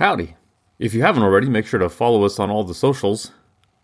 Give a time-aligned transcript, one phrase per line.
[0.00, 0.34] Howdy.
[0.78, 3.32] If you haven't already, make sure to follow us on all the socials.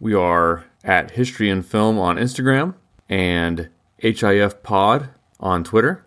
[0.00, 2.72] We are at History and Film on Instagram
[3.06, 3.68] and
[3.98, 6.06] HIF Pod on Twitter.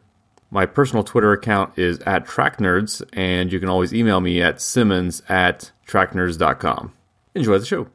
[0.49, 5.21] My personal Twitter account is at TrackNerds, and you can always email me at simmons
[5.29, 6.91] at tracknerds.com.
[7.35, 7.87] Enjoy the show.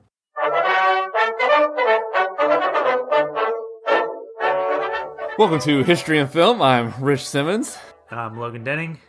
[5.37, 6.62] Welcome to History and Film.
[6.62, 7.77] I'm Rich Simmons.
[8.09, 9.01] I'm Logan Denning.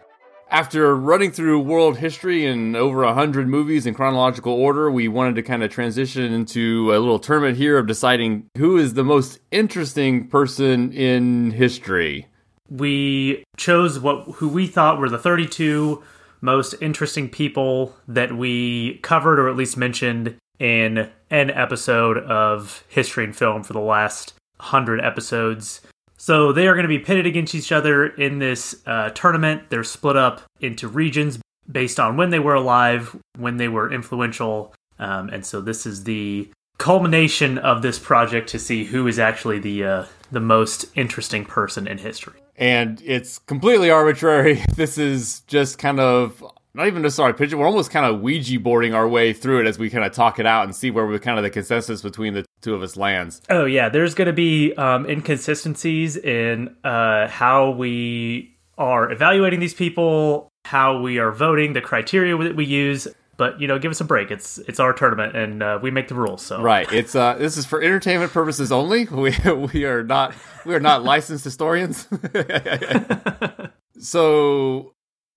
[0.50, 5.36] After running through world history and over a hundred movies in chronological order, we wanted
[5.36, 9.40] to kind of transition into a little tournament here of deciding who is the most
[9.52, 12.28] interesting person in history.
[12.70, 16.04] We chose what who we thought were the 32
[16.42, 23.24] most interesting people that we covered or at least mentioned in an episode of History
[23.24, 25.82] and Film for the last 100 episodes.
[26.26, 29.70] So they are going to be pitted against each other in this uh, tournament.
[29.70, 31.38] They're split up into regions
[31.72, 34.74] based on when they were alive, when they were influential.
[34.98, 39.60] Um, and so this is the culmination of this project to see who is actually
[39.60, 42.40] the uh, the most interesting person in history.
[42.56, 44.64] And it's completely arbitrary.
[44.76, 47.56] This is just kind of not even just our picture.
[47.56, 50.40] We're almost kind of Ouija boarding our way through it as we kind of talk
[50.40, 52.98] it out and see where we kind of the consensus between the two of us
[52.98, 53.42] lands.
[53.50, 59.74] Oh yeah, there's going to be um, inconsistencies in uh, how we are evaluating these
[59.74, 63.08] people, how we are voting, the criteria that we use.
[63.38, 64.32] But you know, give us a break.
[64.32, 66.42] It's it's our tournament, and uh, we make the rules.
[66.42, 69.06] So right, it's uh, this is for entertainment purposes only.
[69.12, 69.36] We
[69.74, 70.34] we are not
[70.66, 72.08] we are not licensed historians.
[74.00, 74.95] so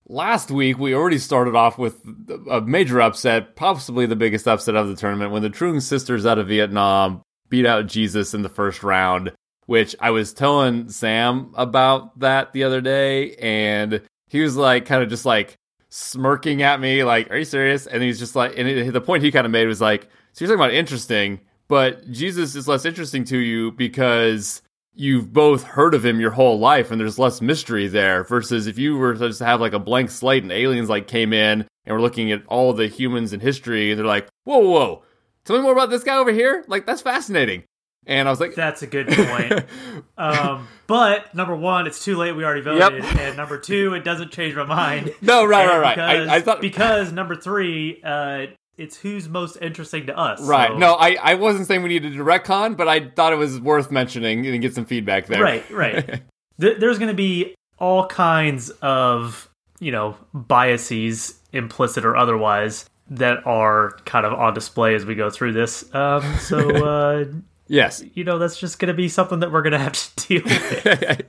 [0.09, 2.01] last week we already started off with
[2.49, 6.39] a major upset, possibly the biggest upset of the tournament, when the Trung sisters out
[6.39, 9.31] of Vietnam beat out Jesus in the first round.
[9.67, 15.03] Which I was telling Sam about that the other day, and he was like, kind
[15.03, 15.57] of just like
[15.89, 19.23] smirking at me, like, "Are you serious?" And he's just like, and it, the point
[19.23, 22.83] he kind of made was like, "So you're talking about interesting, but Jesus is less
[22.83, 24.63] interesting to you because."
[24.99, 28.77] You've both heard of him your whole life and there's less mystery there versus if
[28.77, 31.95] you were to just have like a blank slate and aliens like came in and
[31.95, 35.03] were looking at all the humans in history and they're like whoa whoa, whoa.
[35.45, 36.65] tell me more about this guy over here.
[36.67, 37.63] Like that's fascinating.
[38.05, 39.65] And i was like that's a good point.
[40.17, 42.33] Um, but number one it's too late.
[42.33, 43.01] We already voted.
[43.01, 43.15] Yep.
[43.19, 45.13] and number two it doesn't change my mind.
[45.21, 45.95] No right right right.
[45.95, 48.47] Because, I, I, thought because number three uh,
[48.79, 50.41] it's who's most interesting to us.
[50.41, 50.69] Right.
[50.69, 50.77] So.
[50.77, 53.91] No, I, I wasn't saying we needed a retcon, but I thought it was worth
[53.91, 55.43] mentioning and get some feedback there.
[55.43, 56.21] Right, right.
[56.57, 63.97] There's going to be all kinds of, you know, biases, implicit or otherwise, that are
[64.05, 65.93] kind of on display as we go through this.
[65.93, 67.25] Um, so, uh,
[67.67, 68.01] yes.
[68.13, 70.43] You know, that's just going to be something that we're going to have to deal
[70.43, 71.27] with.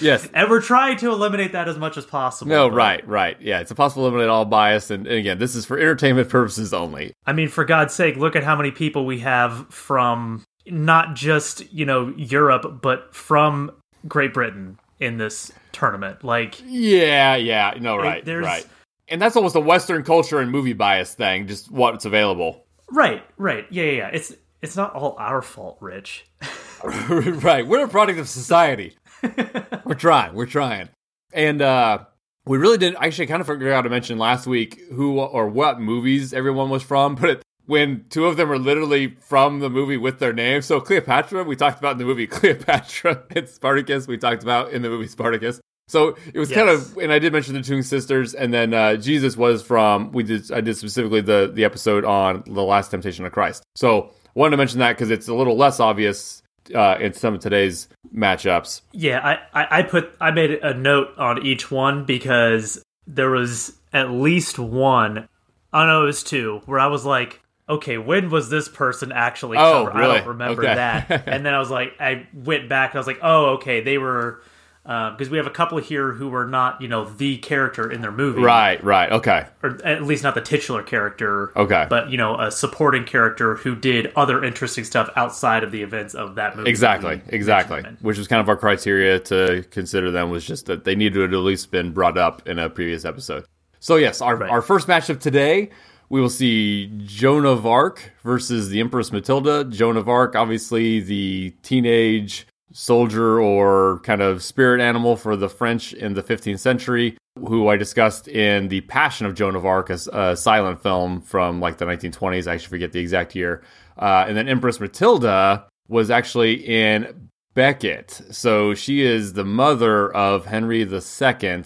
[0.00, 0.28] Yes.
[0.34, 2.50] And we're trying to eliminate that as much as possible.
[2.50, 2.76] No, but...
[2.76, 3.40] right, right.
[3.40, 4.90] Yeah, it's impossible to eliminate all bias.
[4.90, 7.12] And, and, again, this is for entertainment purposes only.
[7.26, 11.72] I mean, for God's sake, look at how many people we have from not just,
[11.72, 13.72] you know, Europe, but from
[14.06, 16.22] Great Britain in this tournament.
[16.22, 17.74] Like, yeah, yeah.
[17.80, 18.44] No, right, there's...
[18.44, 18.66] right.
[19.08, 22.64] And that's almost a Western culture and movie bias thing, just what's available.
[22.92, 23.66] Right, right.
[23.70, 24.08] Yeah, yeah, yeah.
[24.08, 26.26] It's, it's not all our fault, Rich.
[26.84, 27.66] right.
[27.66, 28.96] We're a product of society.
[29.84, 30.34] we're trying.
[30.34, 30.88] We're trying.
[31.32, 32.04] And uh
[32.46, 36.32] we really didn't actually kind of forgot to mention last week who or what movies
[36.32, 40.18] everyone was from, but it, when two of them are literally from the movie with
[40.18, 40.66] their names.
[40.66, 44.82] So Cleopatra, we talked about in the movie Cleopatra, and Spartacus, we talked about in
[44.82, 45.60] the movie Spartacus.
[45.86, 46.56] So it was yes.
[46.56, 50.12] kind of, and I did mention the Trung sisters, and then uh, Jesus was from.
[50.12, 53.64] We did, I did specifically the the episode on the Last Temptation of Christ.
[53.74, 56.39] So wanted to mention that because it's a little less obvious
[56.74, 58.82] uh, in some of today's matchups.
[58.92, 59.20] Yeah,
[59.52, 64.10] I, I, I put I made a note on each one because there was at
[64.10, 65.28] least one.
[65.72, 69.58] I know it was two where I was like, okay, when was this person actually?
[69.58, 70.10] Oh, really?
[70.10, 70.74] I don't remember okay.
[70.74, 71.10] that.
[71.26, 73.98] and then I was like, I went back and I was like, oh, okay, they
[73.98, 74.42] were
[74.82, 78.00] because um, we have a couple here who were not, you know, the character in
[78.00, 78.40] their movie.
[78.40, 79.46] Right, right, okay.
[79.62, 81.52] Or at least not the titular character.
[81.56, 81.86] Okay.
[81.88, 86.14] But, you know, a supporting character who did other interesting stuff outside of the events
[86.14, 86.70] of that movie.
[86.70, 87.82] Exactly, exactly.
[88.00, 91.24] Which was kind of our criteria to consider them was just that they needed to
[91.24, 93.44] at least been brought up in a previous episode.
[93.80, 94.50] So, yes, our, right.
[94.50, 95.70] our first matchup today,
[96.08, 99.64] we will see Joan of Arc versus the Empress Matilda.
[99.64, 105.92] Joan of Arc, obviously the teenage soldier or kind of spirit animal for the French
[105.92, 110.36] in the 15th century, who I discussed in The Passion of Joan of Arc, a,
[110.36, 112.46] silent film from like the 1920s.
[112.46, 113.62] I actually forget the exact year.
[113.98, 118.20] Uh, and then Empress Matilda was actually in Becket.
[118.30, 121.64] So she is the mother of Henry II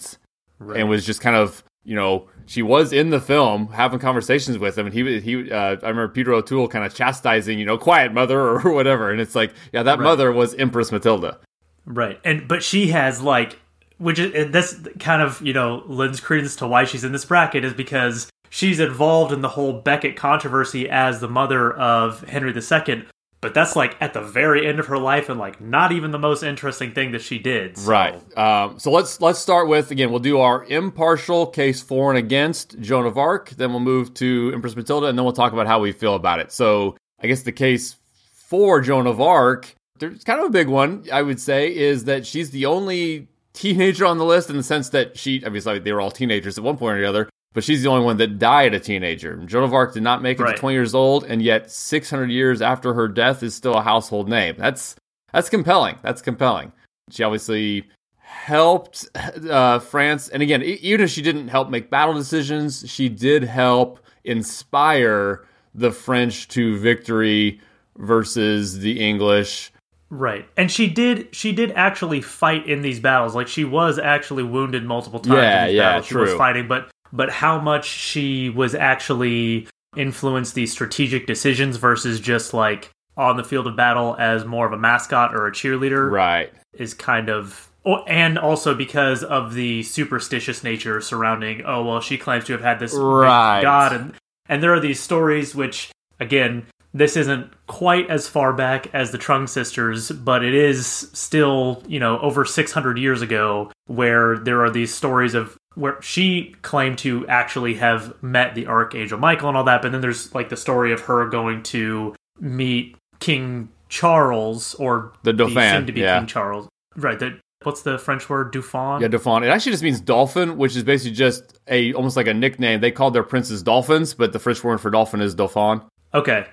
[0.59, 0.79] right.
[0.79, 4.77] and was just kind of you know, she was in the film having conversations with
[4.77, 5.51] him, and he he.
[5.51, 9.21] Uh, I remember Peter O'Toole kind of chastising, you know, quiet mother or whatever, and
[9.21, 10.03] it's like, yeah, that Right.
[10.03, 11.39] mother was Empress Matilda.
[11.85, 12.19] Right.
[12.23, 13.59] And but she has like
[13.97, 17.23] which is and this kind of, you know, lends credence to why she's in this
[17.25, 22.53] bracket is because she's involved in the whole Becket controversy as the mother of Henry
[22.53, 23.05] II.
[23.45, 26.17] But that's like at the very end of her life and like not even the
[26.17, 27.77] most interesting thing that she did.
[27.77, 28.15] So- Right.
[28.35, 30.09] Um, so let's let's start with again.
[30.09, 33.51] We'll do our impartial case for and against Joan of Arc.
[33.51, 36.39] Then we'll move to Empress Matilda, and then we'll talk about how we feel about
[36.39, 36.51] it.
[36.51, 37.97] So I guess the case
[38.33, 41.05] for Joan of Arc, there's kind of a big one.
[41.13, 44.89] I would say is that she's the only teenager on the list in the sense
[44.89, 47.29] that she obviously they were all teenagers at one point or the other.
[47.55, 49.37] But she's the only one that died a teenager.
[49.45, 50.55] Joan of Arc did not make it Right.
[50.55, 54.29] to 20 years old, and yet 600 years after her death is still a household
[54.29, 54.55] name.
[54.57, 54.95] That's
[55.33, 55.95] that's compelling.
[56.03, 56.71] That's compelling.
[57.11, 57.87] She obviously
[58.19, 59.07] helped
[59.49, 63.99] uh, France, and again, even if she didn't help make battle decisions, she did help
[64.23, 67.59] inspire the French to victory
[67.97, 69.71] versus the English.
[70.09, 70.47] Right.
[70.55, 73.33] And she did she did actually fight in these battles.
[73.35, 76.05] Like she was actually wounded multiple times Yeah, in these yeah, battles.
[76.07, 82.19] She was fighting, but but how much she was actually influenced these strategic decisions versus
[82.19, 86.11] just like on the field of battle as more of a mascot or a cheerleader
[86.11, 86.51] Right.
[86.73, 92.17] is kind of oh, and also because of the superstitious nature surrounding oh well she
[92.17, 93.61] claims to have had this Right.
[93.61, 94.13] god and
[94.49, 99.17] and there are these stories which again this isn't quite as far back as the
[99.17, 104.69] Trung sisters but it is still you know over 600 years ago where there are
[104.69, 109.63] these stories of where she claimed to actually have met the archangel Michael and all
[109.63, 115.13] that but then there's like the story of her going to meet King Charles or
[115.23, 116.19] The Dauphin, soon to be yeah.
[116.19, 116.67] King Charles.
[116.95, 117.19] Right.
[117.19, 118.51] The, what's the French word?
[118.51, 119.01] Dauphin.
[119.01, 119.43] Yeah, Dauphin.
[119.43, 122.81] It actually just means dolphin, which is basically just a almost like a nickname.
[122.81, 125.81] They called their princes dolphins, but the French word for dolphin is dauphin.
[126.13, 126.45] Okay.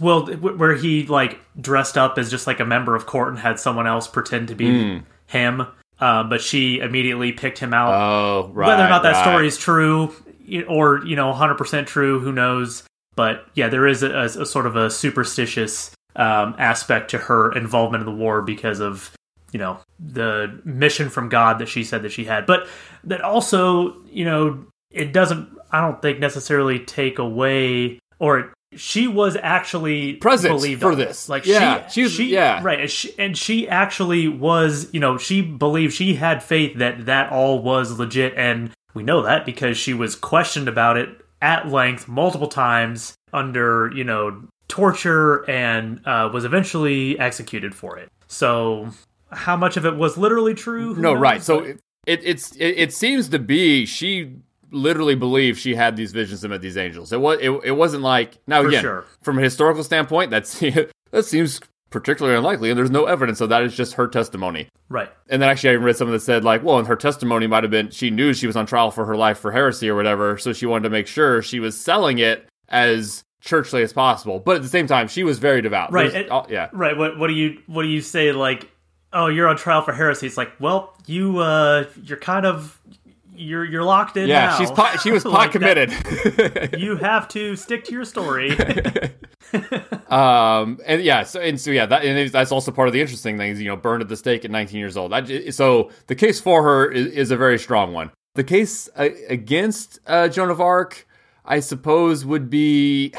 [0.00, 3.58] Well, where he like dressed up as just like a member of court and had
[3.58, 5.04] someone else pretend to be hmm.
[5.26, 5.66] him,
[6.04, 7.94] uh, but she immediately picked him out.
[7.94, 8.66] Oh, right.
[8.66, 9.22] Whether or not that right.
[9.22, 10.14] story is true
[10.68, 12.82] or you know 100% true, who knows?
[13.16, 17.52] But yeah, there is a, a, a sort of a superstitious um, aspect to her
[17.52, 19.12] involvement in the war because of
[19.50, 22.44] you know the mission from God that she said that she had.
[22.44, 22.68] But
[23.04, 29.36] that also you know it doesn't I don't think necessarily take away or she was
[29.42, 31.28] actually Present believed for this.
[31.28, 32.60] Like Yeah, she, she was- she yeah.
[32.62, 37.06] right, and she, and she actually was you know she believed she had faith that
[37.06, 41.08] that all was legit, and we know that because she was questioned about it
[41.42, 48.08] at length multiple times under you know torture and uh, was eventually executed for it.
[48.28, 48.88] So
[49.30, 50.94] how much of it was literally true?
[50.94, 51.20] No, knows?
[51.20, 51.42] right.
[51.42, 54.32] So it, it it's it, it seems to be she
[54.74, 57.12] literally believe she had these visions and met these angels.
[57.12, 59.04] It was it, it wasn't like now For again sure.
[59.22, 60.58] from a historical standpoint that's
[61.10, 61.60] that seems
[61.90, 63.62] particularly unlikely and there's no evidence of that.
[63.62, 64.68] It's just her testimony.
[64.88, 65.10] right.
[65.28, 67.62] And then actually, I even read something that said like, well, in her testimony might
[67.64, 70.36] have been she knew she was on trial for her life for heresy or whatever,
[70.38, 74.40] so she wanted to make sure she was selling it as churchly as possible.
[74.40, 75.92] But at the same time, she was very devout.
[75.92, 76.68] Right, and- oh, yeah.
[76.72, 76.96] Right.
[76.96, 78.70] What what do you what do you say like
[79.12, 80.26] oh you're on trial for heresy?
[80.26, 82.80] It's like well you uh you're kind of
[83.34, 84.28] you're you're locked in.
[84.28, 84.58] Yeah, now.
[84.58, 86.78] she's pot, she was pot Like that- committed.
[86.80, 88.50] you have to stick to your story.
[90.08, 93.38] um, and yeah, so and so yeah, that and that's also part of the interesting
[93.38, 95.12] thing is you know burned at the stake at 19 years old.
[95.12, 98.10] That, so the case for her is, is a very strong one.
[98.34, 101.06] The case uh, against uh, Joan of Arc,
[101.44, 103.12] I suppose, would be.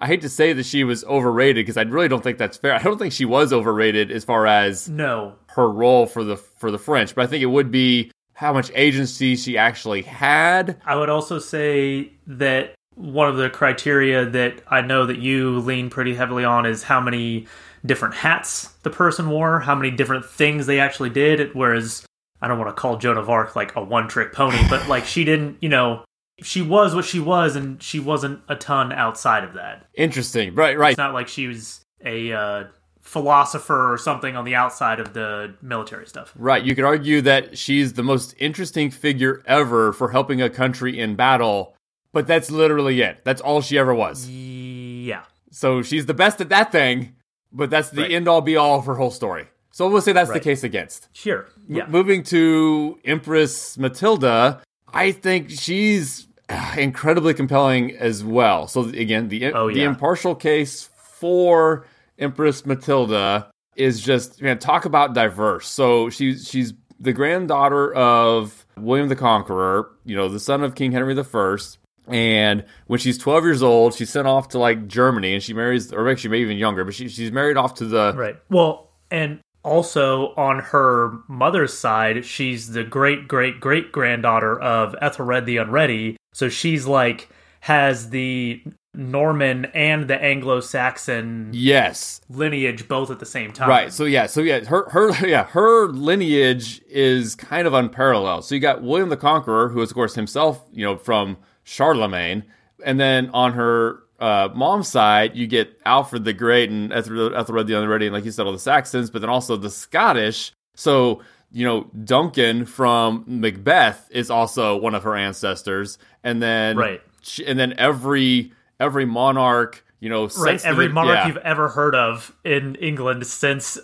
[0.00, 2.72] I hate to say that she was overrated because I really don't think that's fair.
[2.72, 5.34] I don't think she was overrated as far as no.
[5.48, 8.70] her role for the for the French, but I think it would be how much
[8.76, 10.80] agency she actually had.
[10.86, 15.90] I would also say that one of the criteria that I know that you lean
[15.90, 17.48] pretty heavily on is how many
[17.84, 21.52] different hats the person wore, how many different things they actually did.
[21.52, 22.06] Whereas
[22.40, 25.04] I don't want to call Joan of Arc like a one trick pony, but like
[25.04, 26.04] she didn't, you know,
[26.40, 29.86] she was what she was and she wasn't a ton outside of that.
[29.94, 30.78] Interesting, right?
[30.78, 30.90] Right.
[30.90, 32.64] It's not like she was a uh,
[33.08, 36.32] philosopher or something on the outside of the military stuff.
[36.36, 36.62] Right.
[36.62, 41.16] You could argue that she's the most interesting figure ever for helping a country in
[41.16, 41.74] battle,
[42.12, 43.20] but that's literally it.
[43.24, 44.28] That's all she ever was.
[44.28, 45.22] Yeah.
[45.50, 47.14] So she's the best at that thing,
[47.50, 48.12] but that's the Right.
[48.12, 49.46] end all be all of her whole story.
[49.70, 51.08] So we'll say that's the case against.
[51.12, 51.46] Sure.
[51.66, 51.86] Yeah.
[51.88, 54.60] Moving to Empress Matilda,
[54.92, 58.66] I think she's ah, incredibly compelling as well.
[58.68, 59.88] So again, the Oh, the yeah.
[59.88, 61.86] impartial case for
[62.18, 65.68] Empress Matilda is just man, talk about diverse.
[65.68, 70.92] So she's she's the granddaughter of William the Conqueror, you know, the son of King
[70.92, 71.78] Henry the First.
[72.08, 75.92] And when she's 12 years old, she's sent off to like Germany and she marries,
[75.92, 78.14] or actually maybe even younger, but she, she's married off to the.
[78.16, 78.36] Right.
[78.48, 85.46] Well, and also on her mother's side, she's the great great great granddaughter of Ethelred
[85.46, 86.16] the Unready.
[86.32, 87.28] So she's like
[87.60, 88.62] has the
[88.94, 92.20] Norman and the Anglo-Saxon Yes.
[92.28, 93.68] lineage both at the same time.
[93.68, 93.92] Right.
[93.92, 94.26] So yeah.
[94.26, 94.64] So yeah.
[94.64, 95.44] Her her yeah.
[95.44, 98.44] Her lineage is kind of unparalleled.
[98.44, 102.44] So you got William the Conqueror, who is of course himself you know from Charlemagne,
[102.84, 107.66] and then on her uh, mom's side you get Alfred the Great and Ethelred, Ethelred
[107.66, 110.52] the Unready, and like you said, all the Saxons, but then also the Scottish.
[110.74, 117.00] So you know Duncan from Macbeth is also one of her ancestors, and then Right.
[117.22, 119.84] she- and then every every monarch.
[120.00, 120.30] You know, Right.
[120.32, 121.26] since the- Every monarch yeah.
[121.26, 123.78] you've ever heard of in England since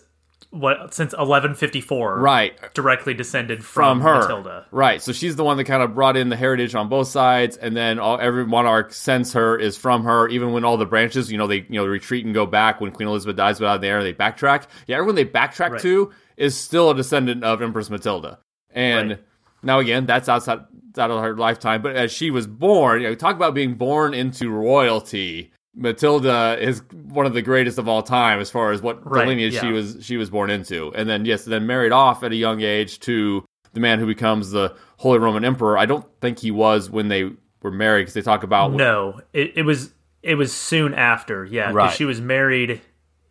[0.51, 2.21] what since 1154.
[2.21, 4.21] right Directly descended from from, her.
[4.21, 4.67] Matilda.
[4.71, 5.03] Right.
[5.03, 7.77] So she's the one that kind of brought in the heritage on both sides, and
[7.77, 10.29] then all, every monarch since her is from her.
[10.29, 12.93] Even when all the branches, you know, they you know retreat and go back when
[12.93, 14.67] Queen Elizabeth dies, without out there they backtrack.
[14.87, 15.81] Yeah, everyone they backtrack Right.
[15.81, 18.39] to is still a descendant of Empress Matilda.
[18.73, 19.21] And Right.
[19.64, 20.61] Now again, that's outside
[20.97, 21.83] out of her lifetime.
[21.83, 25.50] But as she was born, you know, talk about being born into royalty.
[25.76, 29.59] Matilda is one of the greatest of all time as far as what Right, lineage
[29.59, 30.92] she was she was born into.
[30.94, 34.52] And then yes, then married off at a young age to the man who becomes
[34.52, 35.76] the Holy Roman Emperor.
[35.76, 37.30] I don't think he was when they
[37.61, 39.92] were married because they talk about No, it, it was
[40.23, 41.44] it was soon after.
[41.44, 41.92] Yeah, Right.
[41.92, 42.80] she was married.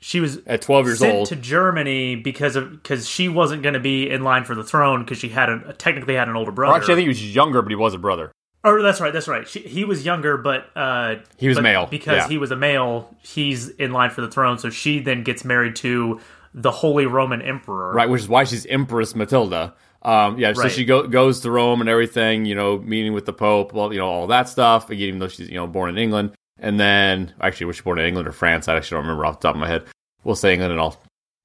[0.04, 1.28] She was at 12 years sent old.
[1.30, 5.06] to Germany because of because she wasn't going to be in line for the throne
[5.06, 6.74] because she had a technically had an older brother.
[6.74, 8.34] or actually, I think he was younger, but he was a brother.
[8.66, 9.48] Oh, that's right, that's right.
[9.48, 12.28] She, he was younger, but uh, He was but male, because yeah.
[12.28, 13.16] he was a male.
[13.22, 16.20] He's in line for the throne, so she then gets married to
[16.54, 17.94] the Holy Roman Emperor.
[17.94, 19.74] Right, which is why she's Empress Matilda.
[20.02, 23.32] Um, yeah, so she go, goes to Rome and everything, you know, meeting with the
[23.32, 24.90] Pope, well, you know, all that stuff.
[24.90, 26.34] Again, even though she's, you know, born in England.
[26.60, 28.68] And then, actually, was she born in England or France?
[28.68, 29.84] I actually don't remember off the top of my head.
[30.24, 31.02] We'll say England and I'll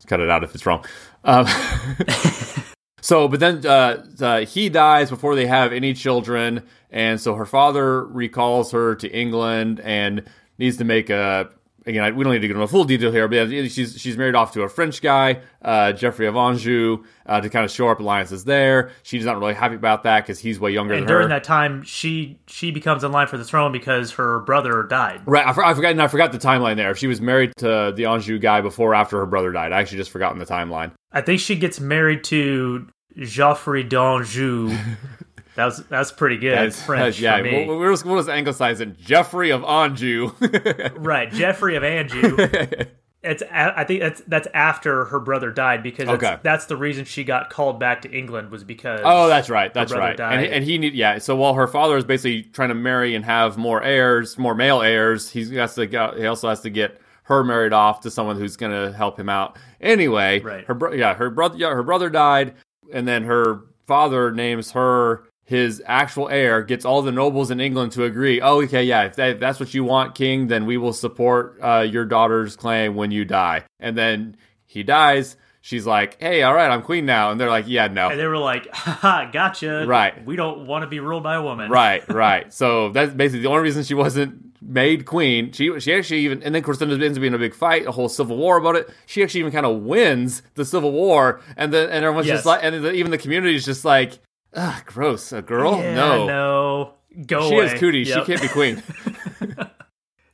[0.07, 0.85] cut it out if it's wrong.
[1.25, 1.47] Um,
[3.01, 6.63] so, but then uh, uh, he dies before they have any children.
[6.91, 10.25] And so her father recalls her to England and
[10.59, 11.51] needs to make a.
[11.87, 14.17] Again, I, we don't need to get into full detail here, but yeah, she's she's
[14.17, 17.93] married off to a French guy, uh, Geoffrey of Anjou, uh, to kind of shore
[17.93, 18.91] up alliances there.
[19.03, 21.35] She's not really happy about that because he's way younger And during her.
[21.37, 25.23] that time, she she becomes in line for the throne because her brother died.
[25.25, 25.93] Right, I, for, I forgot.
[25.93, 26.91] And I forgot the timeline there.
[26.91, 29.81] If she was married to the Anjou guy before or after her brother died, I
[29.81, 30.93] actually just forgotten the timeline.
[31.13, 34.77] I think she gets married to Geoffrey d'Anjou.
[35.59, 36.53] that was that's pretty good.
[36.57, 37.37] That's- French yeah.
[37.39, 37.67] for me.
[37.67, 40.31] What, what was, what was anglicized in Geoffrey of Anjou?
[40.97, 42.37] right, Jeffrey of Anjou.
[43.21, 46.39] It's I think that's that's after her brother died because that's, Okay.
[46.45, 49.75] that's the reason she got called back to England was because Oh, that's right.
[49.75, 50.17] That's right.
[50.17, 50.45] died.
[50.45, 51.19] And, and he need yeah.
[51.19, 54.83] So while her father is basically trying to marry and have more heirs, more male
[54.83, 58.37] heirs, he's has to go, he also has to get her married off to someone
[58.39, 59.59] who's going to help him out.
[59.81, 60.65] Anyway, Right.
[60.67, 62.55] her bro- yeah, her brother yeah, her brother died,
[62.93, 66.63] and then her father names her his actual heir.
[66.63, 68.39] Gets all the nobles in England to agree.
[68.43, 69.05] Oh, okay, yeah.
[69.05, 72.55] If, that, if that's what you want, King, then we will support uh, your daughter's
[72.55, 73.65] claim when you die.
[73.81, 74.37] And then
[74.67, 75.37] he dies.
[75.63, 78.27] She's like, "Hey, all right, I'm queen now," and they're like, "Yeah, no." and they
[78.27, 79.87] were like, Haha, gotcha.
[79.87, 80.25] Right.
[80.27, 81.71] We don't want to be ruled by a woman.
[81.71, 82.53] Right, right.
[82.53, 85.53] So that's basically the only reason she wasn't made queen.
[85.53, 87.87] She she actually even and then of course then ends up being a big fight,
[87.87, 88.89] a whole civil war about it.
[89.07, 92.37] She actually even kind of wins the civil war, and then and everyone's Yes.
[92.39, 94.19] just like, and the, even the community is just like,
[94.55, 96.27] ah, gross, a girl, Yeah, no.
[96.27, 96.95] no.
[97.27, 97.69] Go She away.
[97.69, 98.09] has cooties.
[98.09, 98.27] Yep.
[98.27, 98.83] She can't be queen.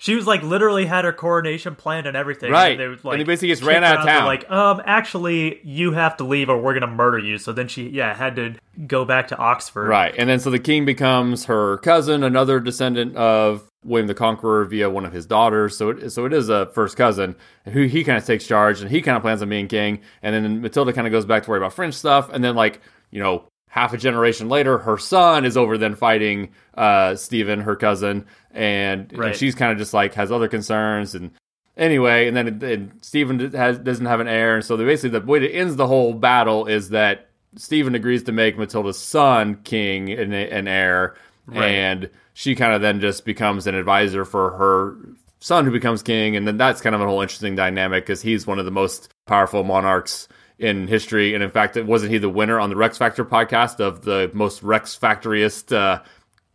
[0.05, 2.53] She was like literally had her coronation planned and everything.
[2.53, 2.73] Right.
[2.73, 4.27] And, they was, And like, he basically gets ran out of town.
[4.27, 7.39] Like, um, actually, you have to leave or we're gonna murder you.
[7.39, 8.55] So then she, yeah, had to
[8.87, 9.89] go back to Oxford.
[9.89, 14.67] right, and then so the king becomes her cousin, another descendant of William the Conqueror
[14.67, 15.75] via one of his daughters.
[15.79, 17.35] So it, so it is a first cousin
[17.73, 20.01] who he kind of takes charge and he kind of plans on being king.
[20.23, 22.29] And then Matilda kind of goes back to worry about French stuff.
[22.31, 23.45] And then like you know
[23.75, 29.11] half a generation later, her son is over then fighting uh, Stephen, her cousin, and,
[29.13, 31.33] and she's kind of just like has other concerns and.
[31.77, 35.27] Anyway, and then and Stephen has, doesn't have an heir, and so the, basically the
[35.27, 40.09] way it ends the whole battle is that Stephen agrees to make Matilda's son king
[40.09, 41.17] and an heir,
[41.47, 41.65] Right.
[41.65, 44.97] and she kind of then just becomes an advisor for her
[45.41, 48.47] son who becomes king, and then that's kind of a whole interesting dynamic because he's
[48.47, 52.29] one of the most powerful monarchs in history, and in fact, it wasn't he the
[52.29, 56.03] winner on the Rex Factor podcast of the most Rex Factoriest uh,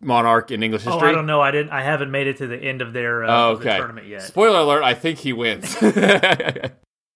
[0.01, 1.07] monarch in English history?
[1.07, 1.09] Oh?
[1.09, 1.41] I don't know.
[1.41, 1.71] I didn't.
[1.71, 4.21] I haven't made it to the end of their uh, Oh, of the tournament yet.
[4.21, 6.73] Spoiler alert: I think he wins, but,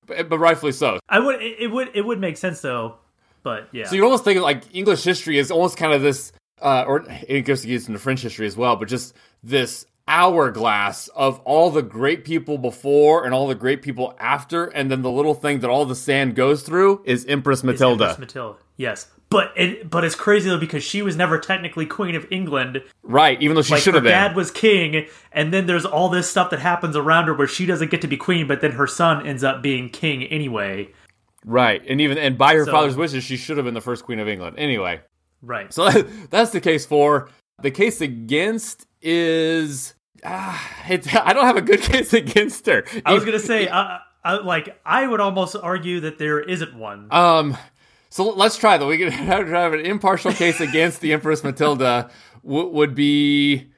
[0.08, 1.00] but rightfully so.
[1.08, 1.42] I would.
[1.42, 1.92] It, would.
[1.94, 2.96] It would make sense though.
[3.44, 3.88] But yeah.
[3.88, 7.42] So you almost think like English history is almost kind of this, uh, or it
[7.42, 9.14] goes to into French history as well, but just
[9.44, 14.90] this hourglass of all the great people before and all the great people after, and
[14.92, 18.06] then the little thing that all the sand goes through is Empress Matilda.
[18.10, 18.60] Empress Matilda.
[18.78, 19.08] Yes.
[19.30, 22.84] But it, but it's crazy though because she was never technically queen of England.
[23.02, 24.12] Right, even though she Like should have been.
[24.12, 27.66] dad was king, and then there's all this stuff that happens around her where she
[27.66, 30.90] doesn't get to be queen, but then her son ends up being king anyway.
[31.46, 34.04] Right, and even and by her So- father's wishes, she should have been the first
[34.06, 34.58] queen of England.
[34.60, 35.02] Anyway,
[35.42, 35.74] Right.
[35.74, 35.90] so
[36.30, 37.30] that's the case for.
[37.62, 39.94] The case against is.
[40.26, 42.86] Ah, it, I don't have a good case against her.
[43.06, 47.08] I was gonna say, uh, I, like, I would almost argue that there isn't one.
[47.12, 47.58] Um,
[48.10, 48.86] so let's try that.
[48.86, 52.10] We could have, have an impartial case against the Empress Matilda.
[52.46, 53.72] W- would be,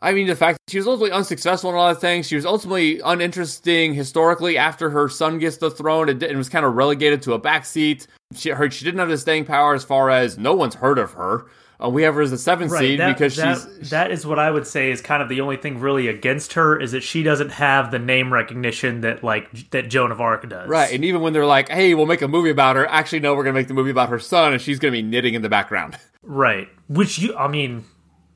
[0.00, 2.26] I mean, the fact that she was ultimately unsuccessful in a lot of things.
[2.26, 6.64] She was ultimately uninteresting historically after her son gets the throne and, and was kind
[6.64, 8.06] of relegated to a backseat.
[8.34, 11.12] She her, she didn't have the staying power as far as no one's heard of
[11.12, 11.46] her.
[11.84, 14.38] Uh, we have her as a seventh seed that, because that, she's that is what
[14.38, 17.22] I would say is kind of the only thing really against her is that she
[17.22, 20.68] doesn't have the name recognition that like that Joan of Arc does.
[20.68, 20.92] right.
[20.92, 23.44] And even when they're like, "Hey, we'll make a movie about her," actually, no, we're
[23.44, 25.96] gonna make the movie about her son, and she's gonna be knitting in the background.
[26.26, 26.70] Right.
[26.88, 27.84] Which you, I mean,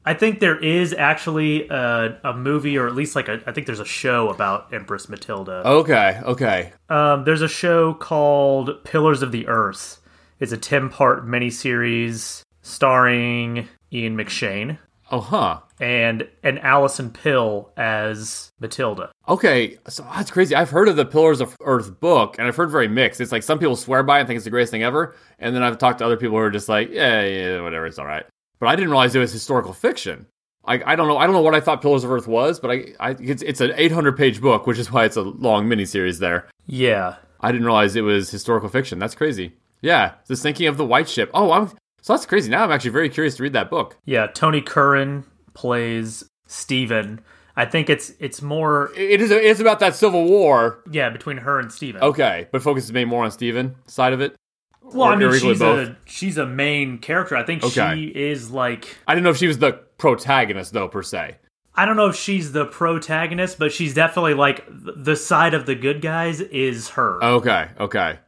[0.04, 3.66] I think there is actually a, a movie, or at least like a, I think
[3.66, 5.62] there's a show about Empress Matilda.
[5.66, 6.72] Okay, okay.
[6.90, 10.02] Um, there's a show called Pillars of the Earth.
[10.38, 14.78] It's a 10 part miniseries starring Ian McShane
[15.10, 15.60] Oh, huh.
[15.80, 19.10] and and Alison Pill as Matilda.
[19.26, 20.54] Okay, so that's crazy.
[20.54, 23.20] I've heard of the Pillars of Earth book, and I've heard very mixed.
[23.20, 25.54] It's like some people swear by it and think it's the greatest thing ever, and
[25.56, 28.04] then I've talked to other people who are just like, yeah, yeah, whatever, it's all
[28.06, 28.26] right.
[28.60, 30.26] But I didn't realize it was historical fiction.
[30.66, 31.16] I, I don't know.
[31.16, 33.62] I don't know what I thought Pillars of Earth was, but I, I it's, it's
[33.62, 36.18] an 800 page book, which is why it's a long miniseries.
[36.18, 37.16] There, Yeah.
[37.40, 38.98] I didn't realize it was historical fiction.
[38.98, 39.54] That's crazy.
[39.80, 41.30] Yeah, just thinking of the White Ship.
[41.32, 41.70] Oh, I'm
[42.00, 42.50] so that's crazy.
[42.50, 43.96] Now I'm actually very curious to read that book.
[44.04, 45.24] Yeah, Tony Curran
[45.54, 47.20] plays Stephen.
[47.56, 49.30] I think it's it's more It is.
[49.32, 50.82] It's about that Civil War.
[50.90, 52.00] yeah between her and Stephen.
[52.02, 54.34] Okay, but focuses maybe more on Stephen side of it.
[54.80, 55.88] Well, Or- I mean, she's both.
[55.88, 57.36] a she's a main character.
[57.36, 57.94] I think Okay.
[57.94, 61.36] she is like I didn't know if she was the protagonist though per se.
[61.74, 65.74] I don't know if she's the protagonist, but she's definitely like the side of the
[65.74, 67.22] good guys is her.
[67.22, 68.18] Okay, okay.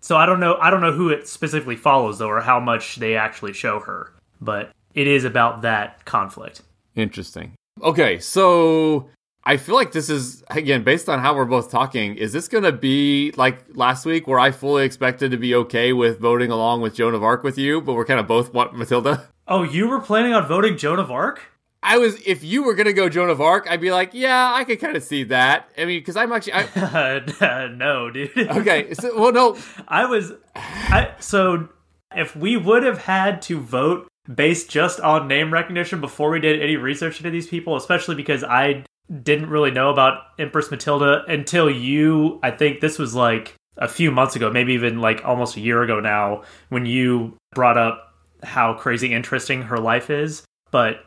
[0.00, 2.96] So I don't know I don't know who it specifically follows though or how much
[2.96, 6.62] they actually show her, but it is about that conflict.
[6.96, 7.52] Interesting.
[7.82, 9.08] Okay, so
[9.44, 12.16] I feel like this is again based on how we're both talking.
[12.16, 15.92] Is this going to be like last week, where I fully expected to be okay
[15.92, 18.76] with voting along with Joan of Arc with you, but we're kind of both want
[18.76, 19.28] Matilda?
[19.48, 21.42] Oh, you were planning on voting Joan of Arc?
[21.82, 22.20] I was.
[22.26, 24.80] If you were going to go Joan of Arc, I'd be like, yeah, I could
[24.80, 25.70] kind of see that.
[25.78, 26.54] I mean, because I'm actually.
[26.54, 28.36] I, no, dude.
[28.36, 31.68] okay, so, well, no, I was I so
[32.14, 36.60] if we would have had to vote based just on name recognition before we did
[36.60, 38.84] any research into these people, especially because I
[39.22, 44.10] didn't really know about Empress Matilda until you I think this was like a few
[44.10, 48.74] months ago, maybe even like almost a year ago now, when you brought up how
[48.74, 50.44] crazy interesting her life is.
[50.70, 51.04] But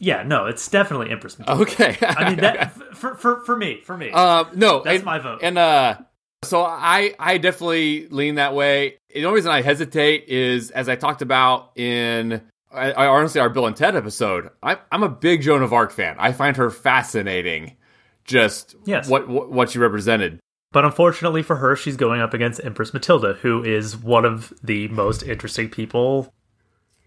[0.00, 1.62] yeah, no, it's definitely Empress Matilda.
[1.62, 1.96] okay.
[2.02, 4.10] I mean that for for for me, for me.
[4.10, 5.40] Um, no, That's and- my vote.
[5.42, 5.98] And uh,
[6.42, 8.96] so I I definitely lean that way.
[9.14, 12.40] The only reason I hesitate is as I talked about in
[12.72, 14.48] I, I honestly our Bill and Ted episode.
[14.62, 16.16] I, I'm a big Joan of Arc fan.
[16.18, 17.76] I find her fascinating.
[18.24, 19.08] Just Yes.
[19.08, 20.38] what, what what she represented.
[20.72, 24.86] But unfortunately for her, she's going up against Empress Matilda, who is one of the
[24.88, 26.32] most interesting people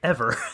[0.03, 0.37] ever.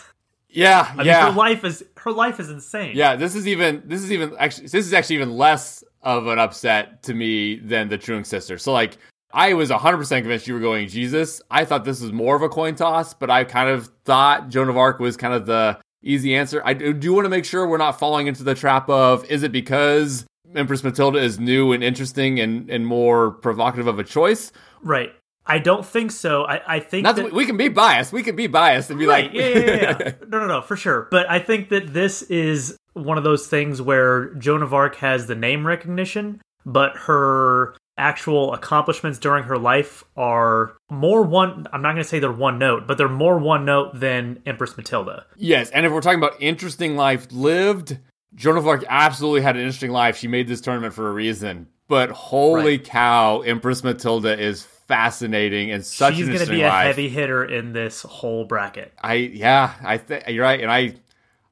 [0.49, 2.95] Yeah, I yeah, mean, her life is her life is insane.
[2.95, 3.15] yeah.
[3.15, 7.03] This is even this is even actually this is actually even less of an upset
[7.03, 8.63] to me than the Trung sisters.
[8.63, 8.97] So like.
[9.31, 11.39] I was 100% convinced you were going Jesus.
[11.51, 14.69] I thought this was more of a coin toss, but I kind of thought Joan
[14.69, 16.63] of Arc was kind of the easy answer.
[16.65, 19.43] I do, do want to make sure we're not falling into the trap of is
[19.43, 24.51] it because Empress Matilda is new and interesting and, and more provocative of a choice?
[24.81, 25.13] right.
[25.49, 26.43] I don't think so.
[26.43, 28.13] I, I think that, that we can be biased.
[28.13, 29.25] We can be biased and be right.
[29.25, 30.11] like, yeah, yeah, yeah, yeah.
[30.27, 31.07] no, no, no, for sure.
[31.09, 35.27] But I think that this is one of those things where Joan of Arc has
[35.27, 41.67] the name recognition, but her actual accomplishments during her life are more one.
[41.73, 44.77] I'm not going to say they're one note, but they're more one note than Empress
[44.77, 45.25] Matilda.
[45.35, 47.97] Yes, and if we're talking about interesting life lived,
[48.35, 50.17] Joan of Arc absolutely had an interesting life.
[50.17, 51.67] She made this tournament for a reason.
[51.89, 52.83] But holy Right.
[52.83, 56.85] cow, Empress Matilda is fascinating and such She's going to be a life.
[56.87, 58.93] heavy hitter in this whole bracket.
[59.01, 60.95] I yeah, I think you're right, and I.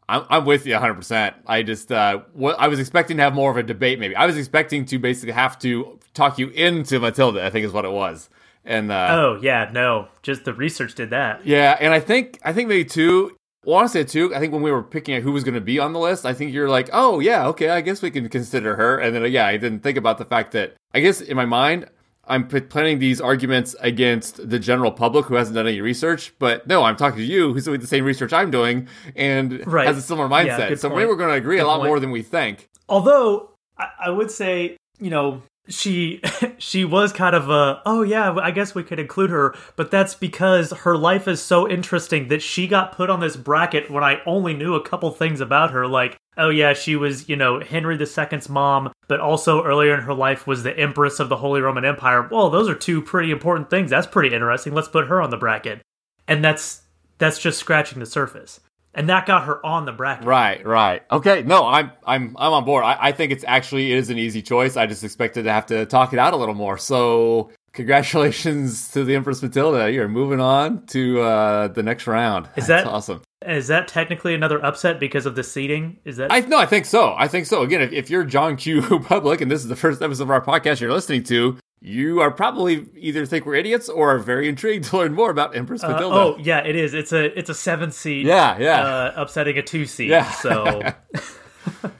[0.09, 1.33] I'm, I'm with you 100%.
[1.47, 4.15] I just, uh, what I was expecting to have more of a debate, maybe.
[4.15, 7.83] I was expecting to basically have to talk you into Matilda, I think is what
[7.83, 8.29] it was.
[8.63, 11.45] And uh, oh yeah, no, just the research did that.
[11.45, 13.35] Yeah, and I think I think maybe too.
[13.67, 14.33] Well, honestly, too.
[14.33, 16.25] I think when we were picking out who was going to be on the list,
[16.25, 18.97] I think you're like, oh yeah, okay, I guess we can consider her.
[18.97, 21.89] And then yeah, I didn't think about the fact that I guess in my mind
[22.29, 26.33] I'm p- planning these arguments against the general public who hasn't done any research.
[26.39, 29.85] But no, I'm talking to you who's doing the same research I'm doing and Right.
[29.85, 30.69] has a similar mindset.
[30.69, 30.99] good so point.
[30.99, 31.89] maybe we're going to agree a lot point.
[31.89, 32.69] more than we think.
[32.87, 36.21] Although I, I would say, you know, she
[36.57, 40.15] she was kind of a oh yeah, I guess we could include her, but that's
[40.15, 44.21] because her life is so interesting that she got put on this bracket when I
[44.25, 47.97] only knew a couple things about her, like oh yeah, she was you know Henry
[47.99, 51.85] II's mom, but also earlier in her life was the Empress of the Holy Roman
[51.85, 52.27] Empire.
[52.29, 53.89] Well, those are two pretty important things.
[53.89, 54.73] That's pretty interesting.
[54.73, 55.81] Let's put her on the bracket,
[56.27, 56.81] and that's
[57.17, 58.59] that's just scratching the surface,
[58.97, 60.25] and that got her on the bracket.
[60.25, 61.03] Right, right.
[61.09, 62.83] Okay, no, I'm I'm I'm on board.
[62.83, 64.75] I, I think it's actually it is an easy choice.
[64.75, 66.77] I just expected to have to talk it out a little more.
[66.77, 69.91] So congratulations to the Empress Matilda.
[69.91, 72.49] You're moving on to uh, the next round.
[72.57, 73.21] Is That's that- awesome?
[73.45, 75.99] Is that technically another upset because of the seating?
[76.03, 77.13] Is that I no, I think so.
[77.15, 77.61] I think so.
[77.61, 80.43] Again, if, if you're John Q Public and this is the first episode of our
[80.43, 81.57] podcast you're listening to,
[81.87, 85.55] you are probably either think we're idiots or are very intrigued to learn more about
[85.55, 86.15] Empress Uh, Matilda.
[86.15, 86.93] oh yeah, it is.
[86.93, 88.25] It's a it's a seven seat.
[88.25, 88.81] Yeah, yeah.
[88.81, 90.09] Uh, upsetting a two seat.
[90.09, 90.29] Yeah.
[90.31, 90.81] So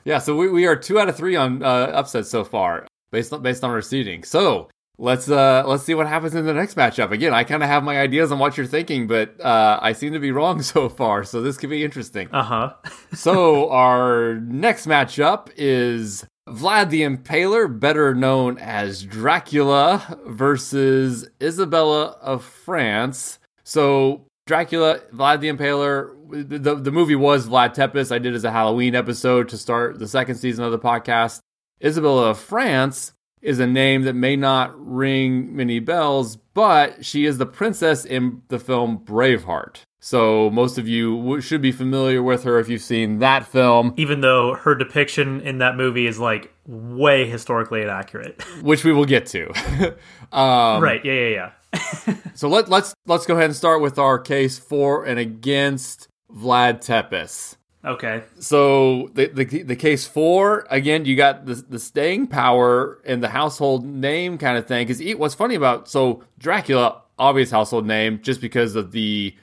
[0.04, 3.32] Yeah, so we, we are two out of three on uh, upsets so far, based
[3.32, 4.24] on based on our seeding.
[4.24, 7.10] So let's uh let's see what happens in the next matchup.
[7.10, 10.12] Again, I kind of have my ideas on what you're thinking, but uh, I seem
[10.14, 11.22] to be wrong so far.
[11.24, 12.28] So this could be interesting.
[12.32, 12.72] uh huh.
[13.14, 22.44] so our next matchup is Vlad the Impaler, better known as Dracula, versus Isabella of
[22.44, 23.38] France.
[23.64, 26.14] So Dracula, Vlad the Impaler.
[26.30, 28.12] The, the movie was Vlad Tepes.
[28.12, 31.40] I did as a Halloween episode to start the second season of the podcast.
[31.82, 37.38] Isabella of France is a name that may not ring many bells, but she is
[37.38, 39.82] the princess in the film Braveheart.
[40.00, 43.94] So most of you w- should be familiar with her if you've seen that film,
[43.96, 48.40] Even though her depiction in that movie is like way historically inaccurate.
[48.62, 49.48] which we will get to.
[50.32, 51.04] um, right.
[51.04, 51.12] Yeah.
[51.12, 51.28] Yeah.
[51.28, 52.14] Yeah.
[52.34, 56.80] So let, let's let's go ahead and start with our case for and against Vlad
[56.80, 57.56] Tepes.
[57.84, 58.22] Okay.
[58.38, 63.28] So the, the the case for again, you got the the staying power and the
[63.28, 64.86] household name kind of thing.
[64.86, 69.34] Because what's funny about so Dracula, obvious household name, just because of the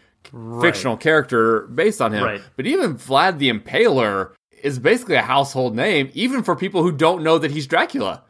[0.61, 2.23] fictional character based on him.
[2.23, 2.41] Right.
[2.55, 4.31] But even Vlad the Impaler
[4.63, 8.23] is basically a household name, even for people who don't know that he's Dracula.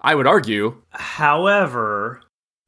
[0.00, 0.82] I would argue.
[0.90, 2.22] However,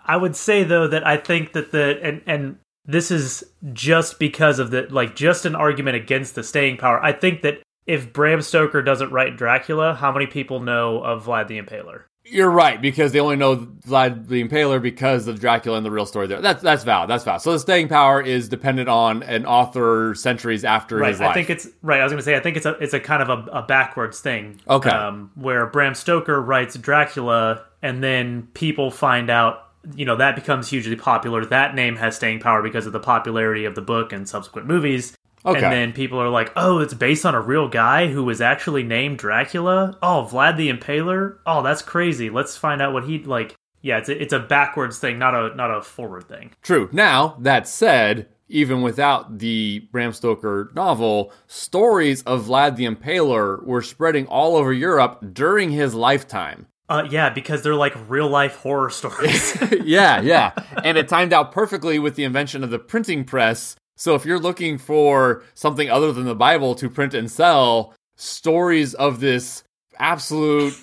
[0.04, 4.58] I would say though that I think that the and and this is just because
[4.58, 7.02] of the like just an argument against the staying power.
[7.02, 11.48] I think that if Bram Stoker doesn't write Dracula, how many people know of Vlad
[11.48, 12.02] the Impaler?
[12.26, 16.06] You're right because they only know Vlad the Impaler because of Dracula and the real
[16.06, 16.40] story there.
[16.40, 17.10] That's that's valid.
[17.10, 17.42] That's valid.
[17.42, 21.10] So the staying power is dependent on an author centuries after Right.
[21.10, 21.30] his life.
[21.30, 22.00] I think it's right.
[22.00, 23.62] I was going to say I think it's a it's a kind of a, a
[23.62, 24.58] backwards thing.
[24.68, 24.88] Okay.
[24.88, 29.60] Um, where Bram Stoker writes Dracula, and then people find out.
[29.94, 31.44] You know that becomes hugely popular.
[31.44, 35.14] That name has staying power because of the popularity of the book and subsequent movies.
[35.44, 35.62] Okay.
[35.62, 38.82] And then people are like, "Oh, it's based on a real guy who was actually
[38.82, 41.38] named Dracula." Oh, Vlad the Impaler.
[41.46, 42.30] Oh, that's crazy.
[42.30, 43.54] Let's find out what he like.
[43.82, 46.52] Yeah, it's a, it's a backwards thing, not a not a forward thing.
[46.62, 46.88] True.
[46.92, 53.82] Now, that said, even without the Bram Stoker novel, stories of Vlad the Impaler were
[53.82, 56.66] spreading all over Europe during his lifetime.
[56.88, 59.56] Uh, yeah, because they're like real life horror stories.
[59.84, 60.52] yeah, yeah.
[60.84, 63.74] And it timed out perfectly with the invention of the printing press.
[63.96, 68.94] So if you're looking for something other than the Bible to print and sell, stories
[68.94, 69.62] of this
[69.98, 70.74] absolute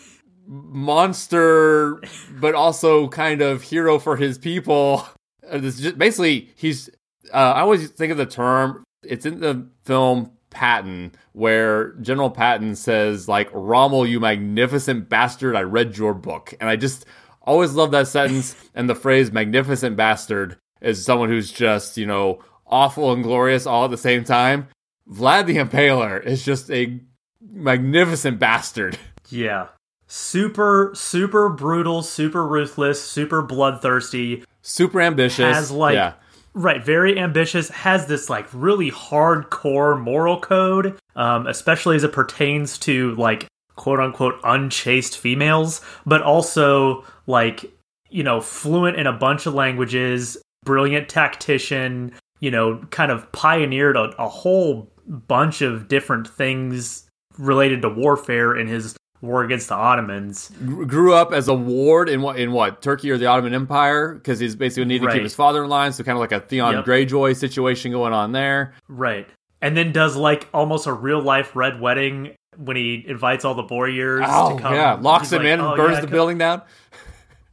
[0.48, 2.02] monster,
[2.40, 5.06] but also kind of hero for his people.
[5.50, 6.90] Uh, This just, basically, he's.
[7.34, 8.84] Uh, I always think of the term.
[9.04, 15.62] It's in the film Patton, where General Patton says, like, Rommel, you magnificent bastard, I
[15.62, 16.54] read your book.
[16.60, 17.06] And I just
[17.42, 22.44] always love that sentence and the phrase magnificent bastard is someone who's just, you know,
[22.72, 24.68] awful and glorious all at the same time.
[25.10, 27.00] Vlad the Impaler is just a
[27.42, 28.98] magnificent bastard.
[29.34, 29.68] Yeah.
[30.08, 34.44] Super, super brutal, super ruthless, super bloodthirsty.
[34.62, 35.56] Super ambitious.
[35.56, 36.16] Has like yeah.
[36.54, 37.70] right, very ambitious.
[37.70, 44.02] Has this like really hardcore moral code, um, especially as it pertains to like quote
[44.02, 47.72] unquote unchaste females, but also like
[48.10, 52.12] you know fluent in a bunch of languages, brilliant tactician.
[52.42, 58.56] You know, kind of pioneered a, a whole bunch of different things related to warfare
[58.58, 60.52] in his war against the Ottomans.
[60.88, 64.40] Grew up as a ward in what in what Turkey or the Ottoman Empire because
[64.40, 65.94] he's basically needed to keep his father in line.
[65.94, 66.86] So kind of like a Theon Yep.
[66.86, 68.74] Greyjoy situation going on there.
[68.88, 69.28] Right.
[69.62, 73.64] And then does like almost a real life red wedding when he invites all the
[73.64, 74.74] warriors Oh to come.
[74.74, 76.64] yeah, locks He's him like, in and "Oh, burns yeah, the come- building down,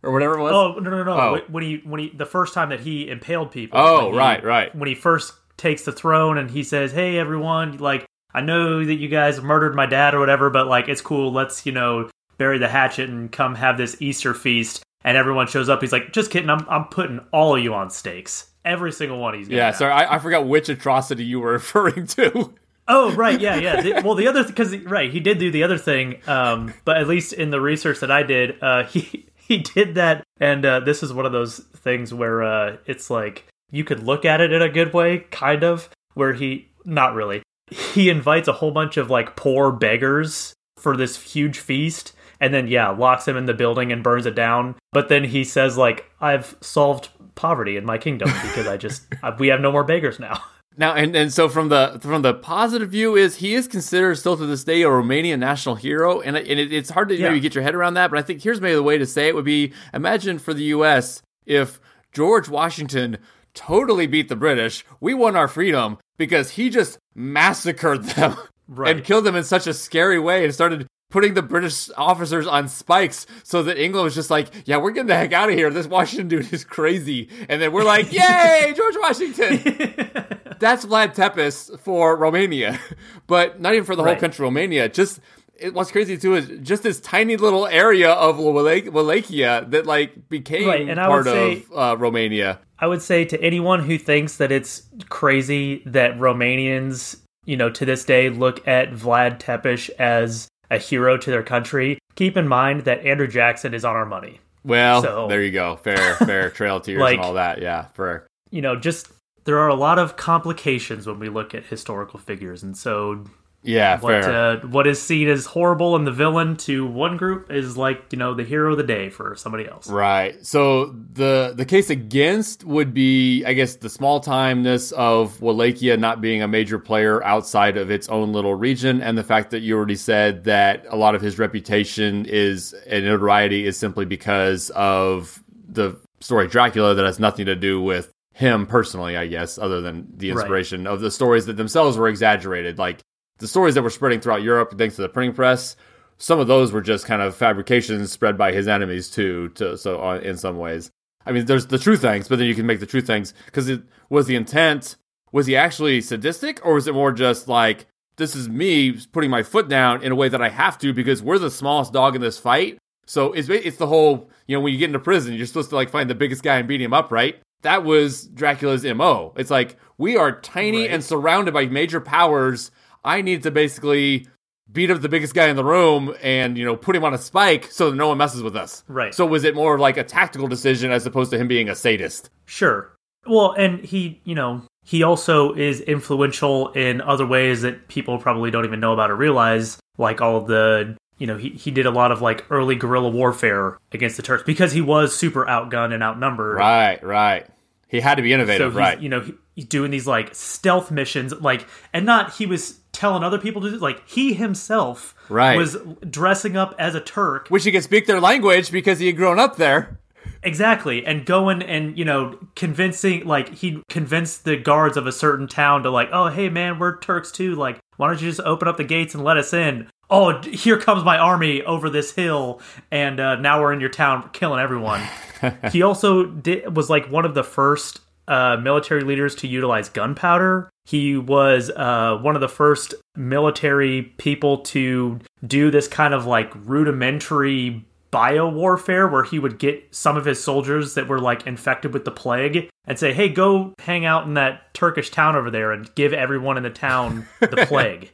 [0.03, 0.53] or whatever it was.
[0.53, 1.13] Oh no no no!
[1.13, 1.41] Oh.
[1.49, 3.79] When he when he the first time that he impaled people.
[3.79, 4.75] Oh, he- right, right.
[4.75, 8.95] When he first takes the throne and he says, "Hey everyone, like I know that
[8.95, 11.33] you guys murdered my dad or whatever, but like it's cool.
[11.33, 15.69] Let's you know bury the hatchet and come have this Easter feast." And everyone shows
[15.69, 15.81] up.
[15.81, 16.51] He's like, "Just kidding.
[16.51, 18.51] I'm I'm putting all of you on stakes.
[18.65, 19.35] Every single one.
[19.35, 22.53] He's yeah, have." sorry, I, I forgot which atrocity you were referring to.
[22.89, 23.81] Oh right, yeah, yeah.
[23.81, 26.21] The- well, the other because right, he did do the other thing.
[26.27, 30.23] Um, but at least in the research that I did, uh, he he did that,
[30.39, 34.25] and uh, this is one of those things where uh, it's like you could look
[34.25, 37.43] at it in a good way, kind of, where he not really.
[37.71, 42.13] He invites a whole bunch of like poor beggars for this huge feast.
[42.41, 44.77] And then, yeah, locks them in the building and burns it down.
[44.93, 49.31] But then he says, like, I've solved poverty in my kingdom because I just, I,
[49.39, 50.41] we have no more beggars now.
[50.79, 54.37] Now, and, and so from the from the positive view is he is considered still
[54.37, 57.29] to this day a Romanian national hero, and, and it, it's hard to Yeah.
[57.29, 58.11] maybe get your head around that.
[58.11, 60.63] But I think here's maybe the way to say it would be: imagine for the
[60.65, 61.21] U.S.
[61.47, 61.81] if
[62.13, 63.19] George Washington
[63.55, 68.37] totally beat the British, we won our freedom because he just massacred them
[68.69, 68.95] Right.
[68.97, 72.69] and killed them in such a scary way, and started putting the British officers on
[72.69, 75.71] spikes so that England was just like, yeah, we're getting the heck out of here.
[75.71, 77.31] This Washington dude is crazy.
[77.49, 79.95] And then we're like, yay, George Washington.
[80.59, 82.79] That's Vlad Tepes for Romania,
[83.27, 84.21] but not even for the whole Right.
[84.21, 84.89] country, Romania.
[84.89, 85.21] Just
[85.59, 90.69] it, what's crazy too is just this tiny little area of Wallachia that like became
[90.69, 92.61] Right, and I part say- of uh, Romania.
[92.81, 97.85] I would say to anyone who thinks that it's crazy that Romanians, you know, to
[97.85, 102.83] this day look at Vlad Tepes as a hero to their country, keep in mind
[102.85, 104.39] that Andrew Jackson is on our money.
[104.65, 105.77] Well, So- there you go.
[105.77, 107.61] Fair, fair trail tears Like- and all that.
[107.61, 108.27] Yeah, fair.
[108.51, 109.09] You know, just
[109.49, 113.25] there are a lot of complications when we look at historical figures, and so
[113.63, 114.31] Yeah, what fair.
[114.31, 118.19] uh, what is seen as horrible and the villain to one group is like you
[118.19, 119.89] know the hero of the day for somebody else.
[119.89, 120.35] Right.
[120.45, 126.21] So the the case against would be, I guess, the small timeness of Wallachia not
[126.21, 129.75] being a major player outside of its own little region, and the fact that you
[129.79, 135.43] already said that a lot of his reputation is and notoriety is simply because of
[135.67, 140.07] the story Dracula that has nothing to do with him personally, I guess, other than
[140.17, 140.41] the Right.
[140.41, 143.01] inspiration of the stories that themselves were exaggerated, like
[143.39, 145.77] the stories that were spreading throughout Europe thanks to the printing press
[146.19, 149.49] some of those were just kind of fabrications spread by his enemies too.
[149.51, 150.91] To, so on, in some ways,
[151.25, 153.69] I mean, there's the true things, but then you can make the true things because
[153.69, 154.97] it was the intent.
[155.31, 159.43] Was he actually sadistic, or was it more just like this is me putting my
[159.43, 162.21] foot down in a way that I have to because we're the smallest dog in
[162.21, 162.79] this fight?
[163.07, 165.77] So it's it's the whole you know when you get into prison, you're supposed to
[165.77, 167.39] like find the biggest guy and beat him up, right?
[167.63, 169.33] That was Dracula's mo.
[169.37, 170.91] It's like we are tiny Right.
[170.91, 172.71] and surrounded by major powers.
[173.05, 174.27] I need to basically
[174.71, 177.19] beat up the biggest guy in the room and you know put him on a
[177.19, 178.85] spike so that no one messes with us.
[178.87, 179.15] Right.
[179.15, 182.31] So was it more like a tactical decision as opposed to him being a sadist?
[182.45, 182.95] Sure.
[183.27, 188.51] Well, and he, you know, he also is influential in other ways that people probably
[188.51, 191.85] don't even know about or realize, like all of the, you know, he, he did
[191.87, 195.93] a lot of like early guerrilla warfare against the Turks because he was super outgunned
[195.93, 196.57] and outnumbered.
[196.57, 197.47] Right, right.
[197.89, 199.01] He had to be So innovative, he's, right?
[199.01, 203.23] you know, he, he's doing these like stealth missions, like, and not he was telling
[203.23, 205.57] other people to do, like he himself Right.
[205.57, 205.77] was
[206.09, 209.39] dressing up as a Turk Which he could speak their language because he had grown
[209.39, 209.99] up there.
[210.43, 215.49] Exactly, and going and you know convincing like he convinced the guards of a certain
[215.49, 217.55] town to like, oh hey man, we're Turks too.
[217.55, 219.89] Like, why don't you just open up the gates and let us in?
[220.11, 224.31] Oh, here comes my army over this hill, and uh, now we're in your town,
[224.33, 225.03] killing everyone.
[225.71, 230.71] he also did was like one of the first uh, military leaders to utilize gunpowder.
[230.87, 236.51] He was uh, one of the first military people to do this kind of like
[236.55, 241.93] rudimentary bio warfare where he would get some of his soldiers that were like infected
[241.93, 245.73] with the plague and say, "Hey, go hang out in that Turkish town over there
[245.73, 248.11] and give everyone in the town the plague."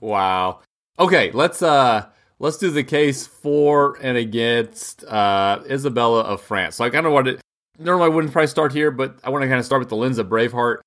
[0.00, 0.60] Wow.
[0.98, 2.06] Okay, let's uh
[2.38, 6.76] let's do the case for and against uh Isabella of France.
[6.76, 7.40] So I kind of wanted
[7.78, 9.96] normally I wouldn't probably start here, but I want to kind of start with the
[9.96, 10.78] lens of Braveheart.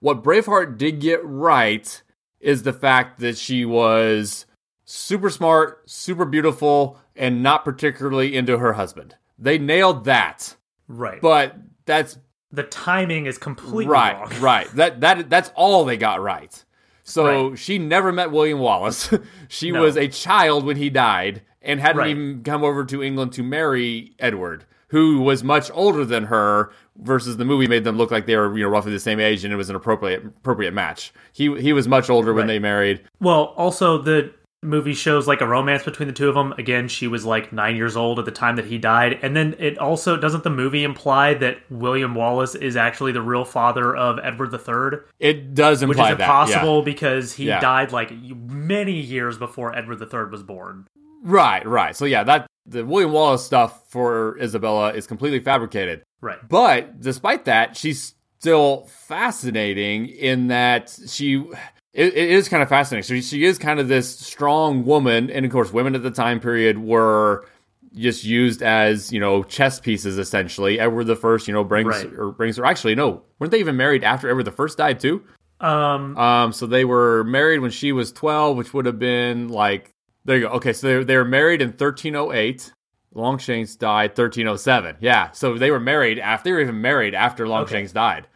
[0.00, 2.02] What Braveheart did get right
[2.40, 4.46] is the fact that she was
[4.84, 9.16] super smart, super beautiful, and not particularly into her husband.
[9.38, 10.56] They nailed that.
[10.86, 11.20] right.
[11.20, 12.18] But that's
[12.50, 14.40] the timing is completely right, wrong.
[14.40, 14.66] right.
[14.74, 16.64] That that that's all they got right.
[17.08, 19.12] So she never met William Wallace.
[19.48, 19.82] she No.
[19.82, 22.10] was a child when he died and hadn't Right.
[22.10, 26.70] even come over to England to marry Edward, who was much older than her.
[27.00, 29.44] Versus the movie made them look like they were, you know, roughly the same age,
[29.44, 31.12] and it was an appropriate appropriate match.
[31.32, 32.54] He he was much older when Right.
[32.54, 33.02] they married.
[33.20, 36.52] Well, also the movie shows like a romance between the two of them.
[36.58, 39.54] Again, she was like nine years old at the time that he died, and then
[39.58, 44.18] it also doesn't the movie imply that William Wallace is actually the real father of
[44.22, 47.60] Edward III, It does imply that, which is that, impossible because he Yeah.
[47.60, 50.86] died like many years before Edward III was born.
[51.22, 51.94] Right, right.
[51.96, 56.02] So yeah, that the William Wallace stuff for Isabella is completely fabricated.
[56.20, 56.38] Right.
[56.48, 61.44] But despite that, she's still fascinating in that she
[61.92, 63.02] it, it is kind of fascinating.
[63.02, 66.40] So she is kind of this strong woman, and of course, women at the time
[66.40, 67.46] period were
[67.94, 70.78] just used as you know chess pieces essentially.
[70.78, 72.12] Edward the First, you know, brings Right.
[72.18, 72.64] or brings her.
[72.64, 75.22] Actually, no, weren't they even married after Edward the First died too?
[75.60, 76.16] Um.
[76.16, 80.36] Um, so they were married when she was twelve, which would have been like there
[80.36, 80.52] you go.
[80.54, 82.72] Okay, so they, they were married in thirteen oh eight.
[83.14, 84.96] Longshanks died thirteen oh seven.
[85.00, 88.28] Yeah, so they were married after they were even married after Longshanks died,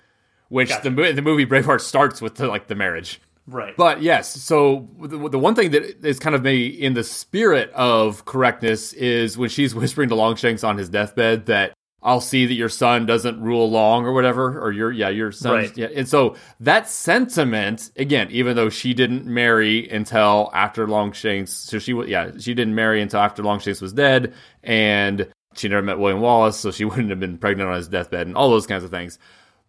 [0.49, 0.91] which Gotcha.
[0.91, 3.21] the the movie Braveheart starts with the, like the marriage.
[3.47, 3.77] Right.
[3.77, 7.71] But yes, so the, the one thing that is kind of maybe in the spirit
[7.73, 11.73] of correctness is when she's whispering to Longshanks on his deathbed that
[12.05, 15.55] I'll see that your son doesn't rule long or whatever, or your yeah your son.
[15.55, 15.77] Right.
[15.77, 21.79] Yeah, and so that sentiment again, even though she didn't marry until after Longshanks, so
[21.79, 26.21] she yeah she didn't marry until after Longshanks was dead, and she never met William
[26.21, 28.91] Wallace, so she wouldn't have been pregnant on his deathbed, and all those kinds of
[28.91, 29.19] things.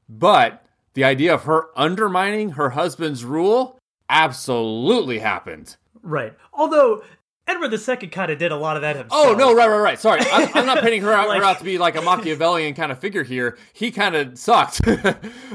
[0.09, 3.77] But the idea of her undermining her husband's rule
[4.09, 5.75] absolutely happened.
[6.01, 6.33] right.
[6.53, 7.03] Although
[7.45, 9.25] Edward II kind of did a lot of that himself.
[9.27, 9.99] Oh no, right, right, right.
[9.99, 12.73] Sorry, I'm, I'm not painting her out, Like- her out to be like a Machiavellian
[12.73, 13.57] kind of figure here.
[13.73, 14.81] He kind of sucked.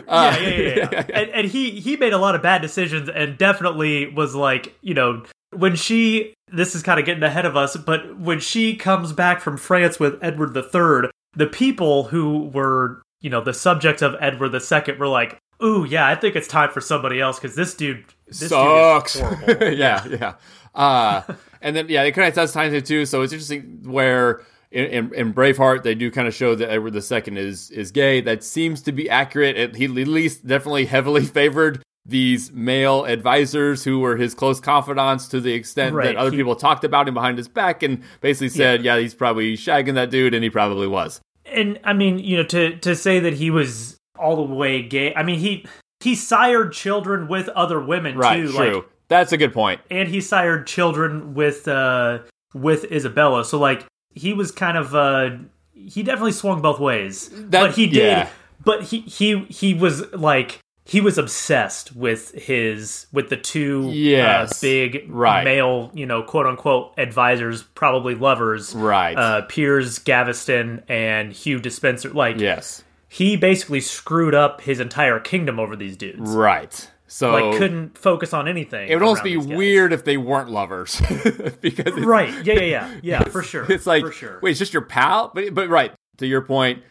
[0.08, 1.04] Uh, yeah, yeah, yeah, yeah.
[1.12, 4.94] and, and he he made a lot of bad decisions and definitely was like you
[4.94, 5.22] know
[5.52, 9.42] when she this is kind of getting ahead of us but when she comes back
[9.42, 14.54] from france with edward iii the people who were you know the subject of edward
[14.54, 18.04] ii were like ooh yeah i think it's time for somebody else because this dude
[18.28, 19.14] this sucks.
[19.14, 20.34] dude is yeah, yeah.
[20.74, 21.22] Uh,
[21.60, 23.06] and then yeah, it kind of does times it too.
[23.06, 26.94] So it's interesting where in, in, in Braveheart they do kind of show that Edward
[26.94, 28.20] II is is gay.
[28.20, 29.56] That seems to be accurate.
[29.56, 35.28] It, he at least definitely heavily favored these male advisors who were his close confidants
[35.28, 38.02] to the extent Right, that other he- people talked about him behind his back and
[38.20, 38.98] basically said, yeah.
[38.98, 41.20] he's probably shagging that dude, and he probably was.
[41.52, 45.14] And I mean, you know, to to say that he was all the way gay.
[45.14, 45.64] I mean, he
[46.00, 48.52] he sired children with other women Right, too.
[48.52, 48.74] true.
[48.76, 49.80] Like, That's a good point.
[49.90, 52.20] and he sired children with uh
[52.54, 53.44] with Isabella.
[53.44, 53.84] So like
[54.14, 55.30] he was kind of uh
[55.74, 57.28] he definitely swung both ways.
[57.30, 57.96] That- but he did.
[58.02, 58.28] yeah.
[58.64, 60.58] But he he he was like
[60.88, 64.52] he was obsessed with his with the two Yes.
[64.52, 65.44] uh, big Right.
[65.44, 69.16] male you know quote unquote advisors probably lovers Right.
[69.16, 72.82] uh piers gaveston and hugh despenser like yes.
[73.08, 76.90] he basically screwed up his entire kingdom over these dudes Right.
[77.10, 81.00] So like couldn't focus on anything It would almost be weird if they weren't lovers,
[81.62, 84.72] because right yeah yeah yeah yeah for sure it's like for sure wait, it's just
[84.74, 85.30] your pal.
[85.34, 86.82] But but right to your point,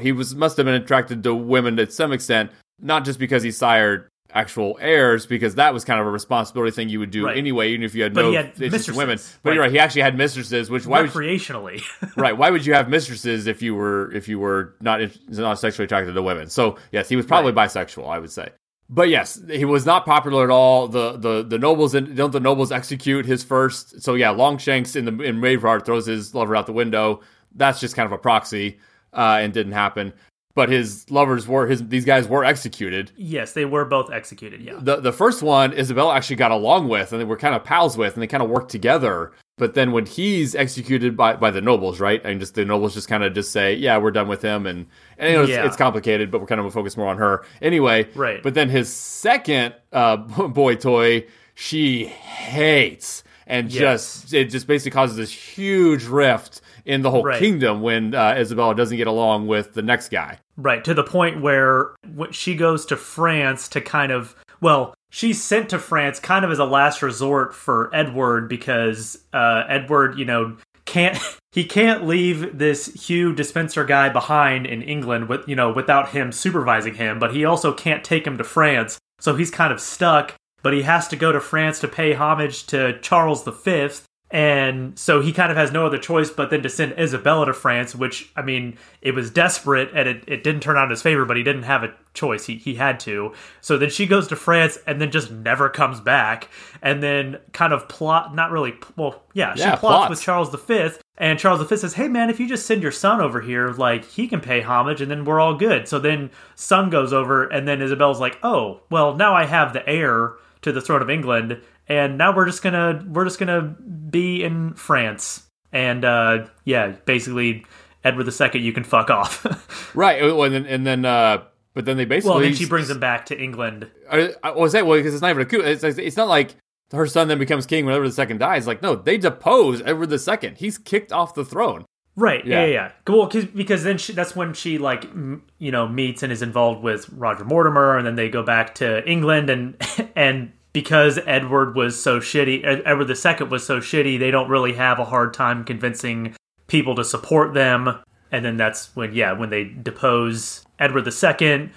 [0.00, 3.50] he was must have been attracted to women to some extent, not just because he
[3.50, 7.38] sired actual heirs, because that was kind of a responsibility thing you would do Right.
[7.38, 9.18] anyway, even if you had But no had interest in mistresses, women.
[9.42, 9.54] But right.
[9.54, 11.82] you're right, he actually had mistresses, which why would you, recreationally
[12.16, 12.36] right?
[12.36, 16.12] Why would you have mistresses if you were if you were not not sexually attracted
[16.12, 16.48] to women?
[16.50, 18.50] So yes, he was probably bisexual, I would say.
[18.90, 20.88] But yes, he was not popular at all.
[20.88, 24.02] The the the nobles and don't the nobles execute his first.
[24.02, 27.20] So yeah, Longshanks in the in Braveheart throws his lover out the window.
[27.54, 28.78] That's just kind of a proxy,
[29.12, 30.12] uh, and didn't happen.
[30.58, 33.04] But his lovers were his these guys were executed.
[33.16, 37.12] yes they were both executed yeah The the first one Isabella actually got along with,
[37.12, 39.32] and they were kind of pals with, and they kind of worked together.
[39.62, 43.08] But then when he's executed by, by the nobles, right, and just the nobles just
[43.08, 44.86] kind of just say, yeah, we're done with him, and
[45.18, 45.66] and you know, it's, Yeah.
[45.66, 48.06] it's complicated, but we're kind of focus more on her anyway.
[48.14, 48.40] Right.
[48.42, 50.16] But then his second uh,
[50.62, 54.22] boy toy, she hates, and Yes.
[54.22, 57.38] just it just basically causes this huge rift in the whole Right.
[57.38, 60.38] kingdom when uh, Isabella doesn't get along with the next guy.
[60.60, 61.94] Right to the point where
[62.32, 66.58] she goes to france to kind of well she's sent to france kind of as
[66.58, 71.16] a last resort for edward because uh edward you know can't
[71.52, 76.32] he can't leave this hugh despenser guy behind in england with you know without him
[76.32, 80.34] supervising him but he also can't take him to france so he's kind of stuck
[80.62, 83.90] but he has to go to france to pay homage to charles v
[84.30, 87.54] And so he kind of has no other choice but then to send Isabella to
[87.54, 91.00] France, which, I mean, it was desperate and it, it didn't turn out in his
[91.00, 92.44] favor, but he didn't have a choice.
[92.44, 93.32] He, he had to.
[93.62, 96.50] So then she goes to France and then just never comes back.
[96.82, 100.10] And then kind of plot, not really, well, yeah, she Yeah, plots, plots.
[100.10, 100.90] with Charles V.
[101.16, 104.04] And Charles V says, hey, man, if you just send your son over here, like,
[104.04, 105.88] he can pay homage and then we're all good.
[105.88, 109.88] So then son goes over and then Isabella's like, oh, well, now I have the
[109.88, 114.42] heir to the throne of England, and now we're just gonna we're just gonna be
[114.44, 117.64] in France, and uh, yeah, basically
[118.04, 119.44] Edward II, you can fuck off.
[119.94, 120.22] Right.
[120.22, 121.42] oh, And then, and then uh,
[121.74, 122.30] but then they basically.
[122.30, 123.90] well, then she brings him back to England.
[124.10, 125.60] I, I was that well because it's not even a coup.
[125.60, 126.54] It's, it's not like
[126.92, 128.66] her son then becomes king when Edward II dies.
[128.66, 130.54] Like no, they depose Edward II.
[130.56, 131.84] He's kicked off the throne.
[132.16, 132.44] Right.
[132.44, 132.60] Yeah.
[132.60, 132.66] Yeah.
[132.66, 132.72] Yeah.
[133.06, 133.14] yeah.
[133.14, 136.42] Well, cause, because then she, that's when she like m- you know meets and is
[136.42, 139.76] involved with Roger Mortimer, and then they go back to England, and
[140.16, 144.74] and because Edward was so shitty, Ed- Edward II was so shitty, they don't really
[144.74, 146.34] have a hard time convincing
[146.66, 147.98] people to support them.
[148.30, 151.70] And then that's when yeah, when they depose Edward II.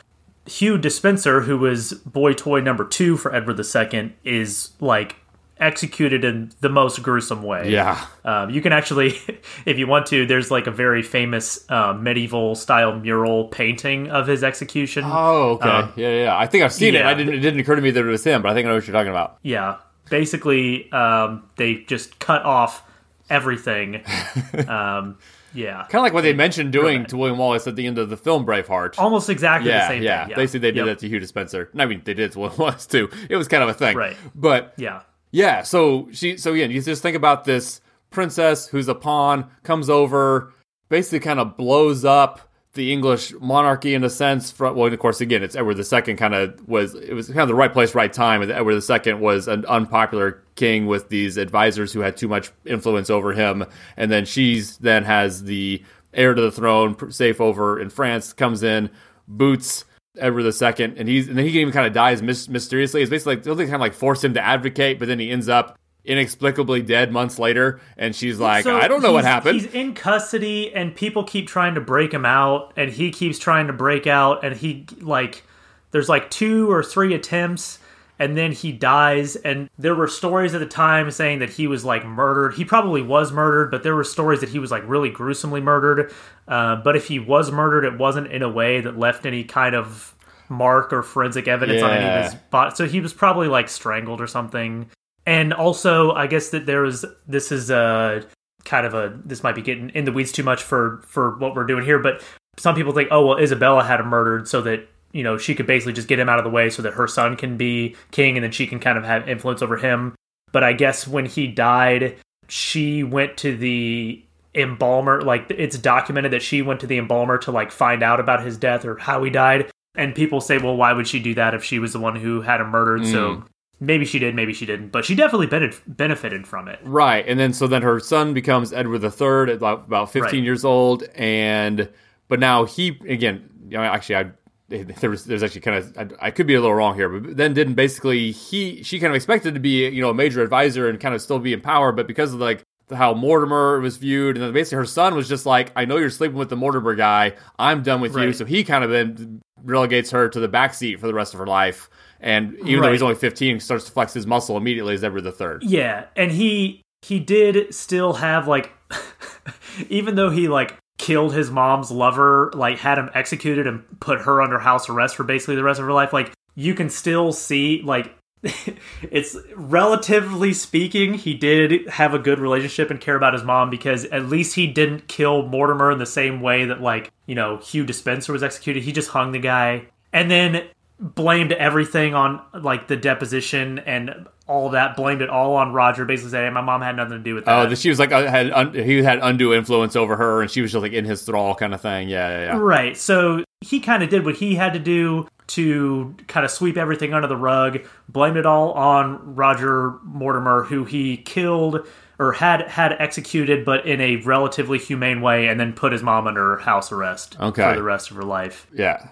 [0.47, 5.15] Hugh Despenser, who was boy toy number two for Edward II, is like
[5.61, 7.69] executed in the most gruesome way.
[7.69, 8.03] Yeah.
[8.25, 9.13] Um, you can actually,
[9.65, 14.27] if you want to, there's like a very famous uh, medieval style mural painting of
[14.27, 15.03] his execution.
[15.05, 15.69] Oh, okay.
[15.69, 16.37] Um, yeah, yeah.
[16.37, 17.05] I think I've seen it.
[17.05, 17.35] I didn't.
[17.35, 18.87] It didn't occur to me that it was him, but I think I know what
[18.87, 19.37] you're talking about.
[19.43, 19.77] Yeah,
[20.09, 22.83] basically, um, they just cut off
[23.29, 24.03] everything.
[24.67, 25.17] um,
[25.53, 27.09] yeah, Kind of like what they mentioned doing Right.
[27.09, 28.97] to William Wallace at the end of the film Braveheart.
[28.97, 30.21] almost exactly the yeah, same yeah.
[30.23, 30.29] thing.
[30.31, 30.85] Yeah, Basically, they did Yep.
[30.85, 31.69] that to Hugh Despenser.
[31.77, 33.09] I mean, they did it to William Wallace too.
[33.29, 34.15] It was kind of a thing, Right.
[34.33, 35.01] But Yeah,
[35.31, 39.89] Yeah, so she so again, you just think about this princess who's a pawn comes
[39.89, 40.53] over,
[40.89, 44.51] basically kind of blows up the English monarchy in a sense.
[44.51, 46.15] From well, of course, again, it's Edward II.
[46.15, 48.41] Kind of was it was kind of the right place, right time.
[48.41, 53.09] and Edward II was an unpopular king with these advisors who had too much influence
[53.09, 53.65] over him,
[53.97, 58.63] and then she's then has the heir to the throne, safe over in France, comes
[58.63, 58.89] in,
[59.27, 59.85] boots.
[60.17, 63.01] Edward II, and he's and then he can even kind of dies mis- mysteriously.
[63.01, 65.47] It's basically like they kind of like force him to advocate, but then he ends
[65.47, 69.61] up inexplicably dead months later, and she's like, So I don't know what happened.
[69.61, 73.67] He's in custody, and people keep trying to break him out, and he keeps trying
[73.67, 75.43] to break out, and he like
[75.91, 77.79] there's like two or three attempts,
[78.21, 79.35] and then he dies.
[79.35, 82.53] And there were stories at the time saying that he was like murdered.
[82.53, 86.13] He probably was murdered, but there were stories that he was like really gruesomely murdered.
[86.47, 89.73] Uh, but if he was murdered, it wasn't in a way that left any kind
[89.73, 90.15] of
[90.49, 92.75] mark or forensic evidence on any of his body.
[92.75, 94.87] So he was probably like strangled or something.
[95.25, 98.23] And also, I guess that there was this is a
[98.65, 101.55] kind of a this might be getting in the weeds too much for for what
[101.55, 102.21] we're doing here, but
[102.57, 105.67] some people think, oh well, Isabella had him murdered so that you know she could
[105.67, 108.37] basically just get him out of the way so that her son can be king
[108.37, 110.15] and then she can kind of have influence over him.
[110.51, 115.21] But I guess when he died, she went to the embalmer.
[115.21, 118.57] Like it's documented that she went to the embalmer to like find out about his
[118.57, 119.71] death or how he died.
[119.95, 122.41] And people say, well, why would she do that if she was the one who
[122.41, 123.05] had him murdered?
[123.05, 123.45] So mm.
[123.79, 125.47] maybe she did, maybe she didn't, but she definitely
[125.85, 126.79] benefited from it.
[126.83, 130.43] Right, and then so then her son becomes Edward III at about, about 15 Right.
[130.43, 131.89] years old, and
[132.29, 134.31] but now he again, you know, actually, I
[134.71, 137.37] there was there's actually kind of I, I could be a little wrong here, but
[137.37, 140.89] then didn't basically he she kind of expected to be you know a major advisor
[140.89, 142.63] and kind of still be in power, but because of like
[142.93, 146.09] how Mortimer was viewed, and then basically her son was just like, I know you're
[146.09, 150.11] sleeping with the Mortimer guy, I'm done with you, so he kind of then relegates
[150.11, 151.89] her to the backseat for the rest of her life.
[152.19, 155.59] And even though he's only 15, starts to flex his muscle immediately as Edward III.
[155.61, 158.71] Yeah, and he he did still have like
[159.89, 164.39] even though he like killed his mom's lover, like had him executed and put her
[164.39, 167.81] under house arrest for basically the rest of her life, like you can still see
[167.83, 173.71] like it's relatively speaking, he did have a good relationship and care about his mom
[173.71, 177.57] because at least he didn't kill Mortimer in the same way that like, you know,
[177.57, 178.83] Hugh Despenser was executed.
[178.83, 179.87] He just hung the guy.
[180.13, 180.67] And then
[180.99, 186.37] blamed everything on like the deposition and all that blamed it all on roger basically
[186.37, 188.51] hey my mom had nothing to do with that Oh, she was like uh, had
[188.51, 191.55] un- he had undue influence over her, and she was just like in his thrall
[191.55, 192.09] kind of thing.
[192.09, 192.57] Yeah, yeah, yeah.
[192.57, 196.77] right so he kind of did what he had to do to kind of sweep
[196.77, 197.79] everything under the rug
[198.09, 201.85] blamed it all on roger mortimer who he killed
[202.19, 206.27] or had had executed but in a relatively humane way and then put his mom
[206.27, 207.63] under house arrest Okay.
[207.69, 209.07] for the rest of her life Yeah.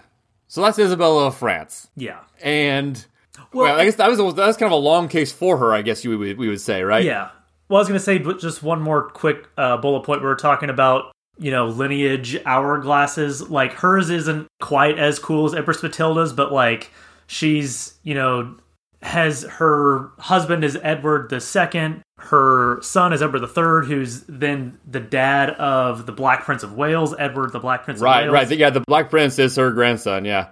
[0.48, 3.04] So that's Isabella of France, yeah and
[3.52, 5.72] well, Well, I guess that was that was kind of a long case for her.
[5.72, 7.04] I guess you would we would say, right?
[7.04, 7.30] Yeah.
[7.68, 10.22] Well, I was going to say but just one more quick uh, bullet point.
[10.22, 13.48] We were talking about, you know, lineage hourglasses.
[13.48, 16.90] Like hers isn't quite as cool as Empress Matilda's, but like
[17.28, 18.56] she's, you know,
[19.02, 22.02] has her husband is Edward the Second.
[22.18, 27.14] her son is Edward III, who's then the dad of the Black Prince of Wales,
[27.18, 28.50] Edward the Black Prince right, of Wales.
[28.50, 30.24] Right, Yeah, the Black Prince is her grandson.
[30.26, 30.48] Yeah.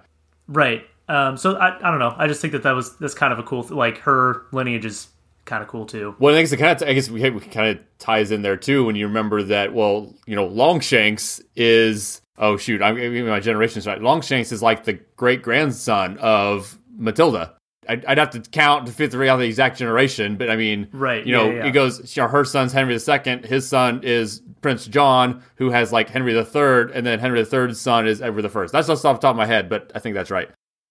[0.47, 0.87] Right.
[1.09, 2.13] Um, so I, I don't know.
[2.17, 3.63] I just think that that was that's kind of a cool.
[3.63, 5.07] Th- like her lineage is
[5.45, 6.15] kind of cool too.
[6.19, 8.43] One of the things that kind of I guess we, we kind of ties in
[8.43, 9.73] there too when you remember that.
[9.73, 12.95] Well, you know, Longshanks is oh shoot, I'm
[13.27, 13.99] my generation's right.
[13.99, 17.55] Longshanks is like the great grandson of Matilda.
[17.87, 21.25] I'd, I'd, have to count to figure out the exact generation, but I mean, right?
[21.25, 21.65] You know, yeah, yeah.
[21.65, 22.13] it goes.
[22.15, 23.47] Her son's Henry II.
[23.47, 28.05] His son is Prince John, who has like Henry III, and then Henry III's son
[28.05, 28.67] is Edward I.
[28.71, 30.49] That's just off the top of my head, but I think that's right.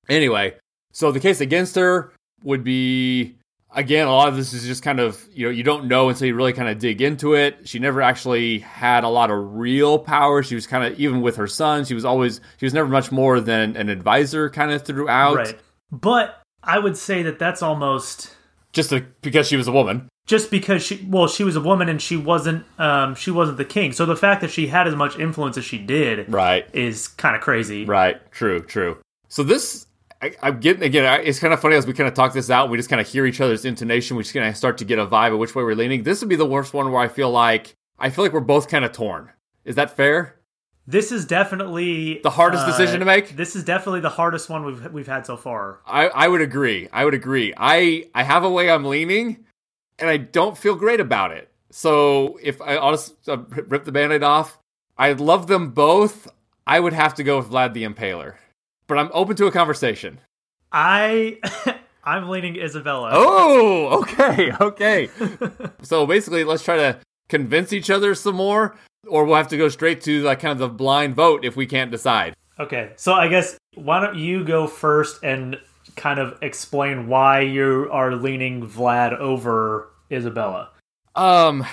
[0.09, 0.55] Anyway,
[0.93, 3.37] so the case against her would be
[3.75, 6.27] again, a lot of this is just kind of, you know, you don't know until
[6.27, 7.69] you really kind of dig into it.
[7.69, 10.43] She never actually had a lot of real power.
[10.43, 13.13] She was kind of, even with her son, she was always, she was never much
[13.13, 15.37] more than an advisor kind of throughout.
[15.37, 15.59] Right.
[15.91, 18.35] But I would say that that's almost.
[18.73, 20.09] Just to, because she was a woman.
[20.27, 23.65] Just because she, well, she was a woman and she wasn't, um, she wasn't the
[23.65, 23.93] king.
[23.93, 27.35] So the fact that she had as much influence as she did, right, is kind
[27.35, 27.87] of crazy.
[27.87, 28.21] Right.
[28.31, 28.61] True.
[28.61, 28.99] True.
[29.29, 29.87] So this
[30.21, 31.05] I, am getting again.
[31.05, 32.71] I, it's kind of funny as we kind of talk this out.
[32.71, 34.17] We just kind of hear each other's intonation.
[34.17, 36.03] We just kind of start to get a vibe of which way we're leaning.
[36.03, 38.69] This would be the worst one where I feel like I feel like we're both
[38.69, 39.31] kind of torn.
[39.65, 40.37] Is that fair?
[40.87, 43.37] This is definitely the hardest uh, decision to make.
[43.37, 45.81] This is definitely the hardest one we've we've had so far.
[45.87, 46.89] I, I would agree.
[46.93, 47.55] I would agree.
[47.57, 49.45] I I have a way I'm leaning,
[49.99, 51.53] and I don't feel great about it.
[51.71, 54.59] So if I, just uh, rip the band-aid off,
[54.97, 56.27] I love them both.
[56.67, 58.37] I would have to go with Vlad the Impaler
[58.89, 60.19] but I'm open to a conversation.
[60.73, 61.39] I
[62.05, 63.11] I'm leaning Isabella.
[63.13, 65.11] Oh, okay, okay.
[65.83, 68.75] so basically, let's try to convince each other some more,
[69.07, 71.67] or we'll have to go straight to like kind of the blind vote if we
[71.67, 72.35] can't decide.
[72.59, 75.59] Okay, so I guess why don't you go first and
[75.95, 80.71] kind of explain why you are leaning Vlad over Isabella?
[81.15, 81.65] Um,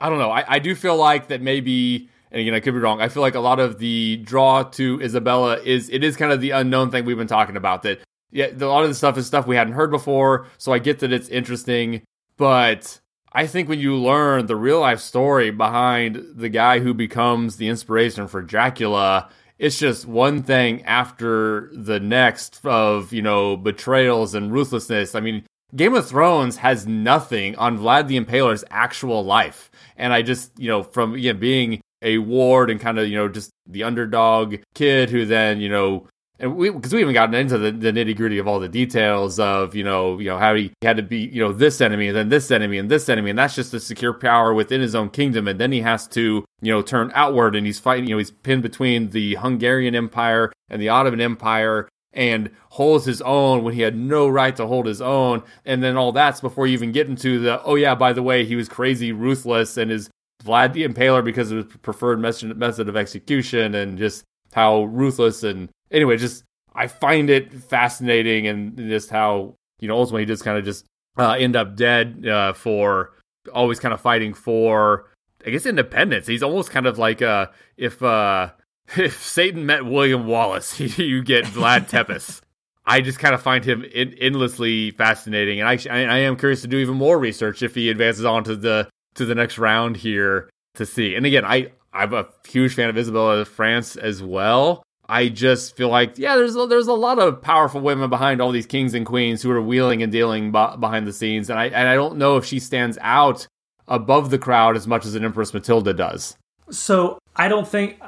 [0.00, 0.30] I don't know.
[0.30, 3.00] I, I do feel like that maybe and again, I could be wrong.
[3.00, 6.40] I feel like a lot of the draw to Isabella is it is kind of
[6.40, 7.84] the unknown thing we've been talking about.
[7.84, 8.00] That
[8.32, 10.48] yeah, a lot of the stuff is stuff we hadn't heard before.
[10.58, 12.02] So I get that it's interesting,
[12.36, 13.00] but
[13.32, 17.68] I think when you learn the real life story behind the guy who becomes the
[17.68, 19.28] inspiration for Dracula,
[19.60, 25.14] it's just one thing after the next of you know betrayals and ruthlessness.
[25.14, 25.44] I mean,
[25.76, 29.70] Game of Thrones has nothing on Vlad the Impaler's actual life.
[29.96, 33.28] And I just, you know, from again being a ward and kind of you know
[33.28, 36.06] just the underdog kid who then you know
[36.38, 39.38] and we because we haven't gotten into the, the nitty gritty of all the details
[39.38, 42.16] of you know you know how he had to be you know this enemy and
[42.16, 45.08] then this enemy and this enemy and that's just to secure power within his own
[45.10, 48.18] kingdom and then he has to you know turn outward and he's fighting you know
[48.18, 53.74] he's pinned between the Hungarian Empire and the Ottoman Empire and holds his own when
[53.74, 56.92] he had no right to hold his own and then all that's before you even
[56.92, 60.10] get into the oh yeah by the way he was crazy ruthless and his
[60.44, 65.68] Vlad the Impaler because of his preferred method of execution and just how ruthless and
[65.90, 70.58] anyway, just I find it fascinating and just how you know ultimately he just kind
[70.58, 70.84] of just
[71.16, 73.12] uh, end up dead uh, for
[73.52, 75.10] always kind of fighting for
[75.46, 76.26] I guess independence.
[76.26, 78.50] He's almost kind of like uh, if uh,
[78.96, 82.40] if Satan met William Wallace, you get Vlad Tepes.
[82.86, 86.68] I just kind of find him in, endlessly fascinating, and I, I am curious to
[86.68, 90.50] do even more research if he advances on to the to the next round here
[90.74, 91.14] to see.
[91.14, 94.82] And again, I I'm a huge fan of Isabella of France as well.
[95.08, 98.50] I just feel like yeah, there's a, there's a lot of powerful women behind all
[98.50, 101.66] these kings and queens who are wheeling and dealing b- behind the scenes, and I
[101.66, 103.46] and I don't know if she stands out
[103.86, 106.36] above the crowd as much as an Empress Matilda does.
[106.70, 108.00] So I don't think.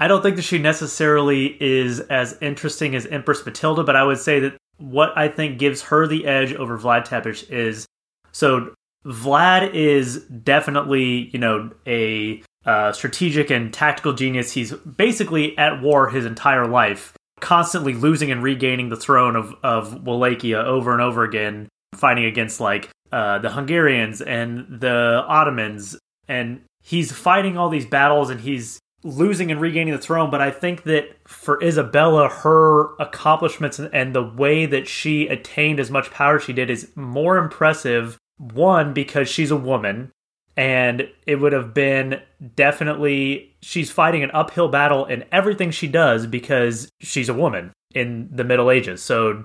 [0.00, 4.18] I don't think that she necessarily is as interesting as Empress Matilda, but I would
[4.18, 7.86] say that what I think gives her the edge over Vlad Tepes is
[8.32, 8.74] so
[9.06, 14.52] Vlad is definitely, you know, a uh, strategic and tactical genius.
[14.52, 20.04] He's basically at war his entire life, constantly losing and regaining the throne of, of
[20.04, 25.96] Wallachia over and over again, fighting against like uh, the Hungarians and the Ottomans.
[26.26, 30.30] And he's fighting all these battles and he's losing and regaining the throne.
[30.30, 35.90] But I think that for Isabella, her accomplishments and the way that she attained as
[35.90, 40.10] much power as she did is more impressive one, because she's a woman,
[40.56, 42.20] and it would have been
[42.54, 48.28] definitely she's fighting an uphill battle in everything she does because she's a woman in
[48.30, 49.02] the Middle Ages.
[49.02, 49.44] So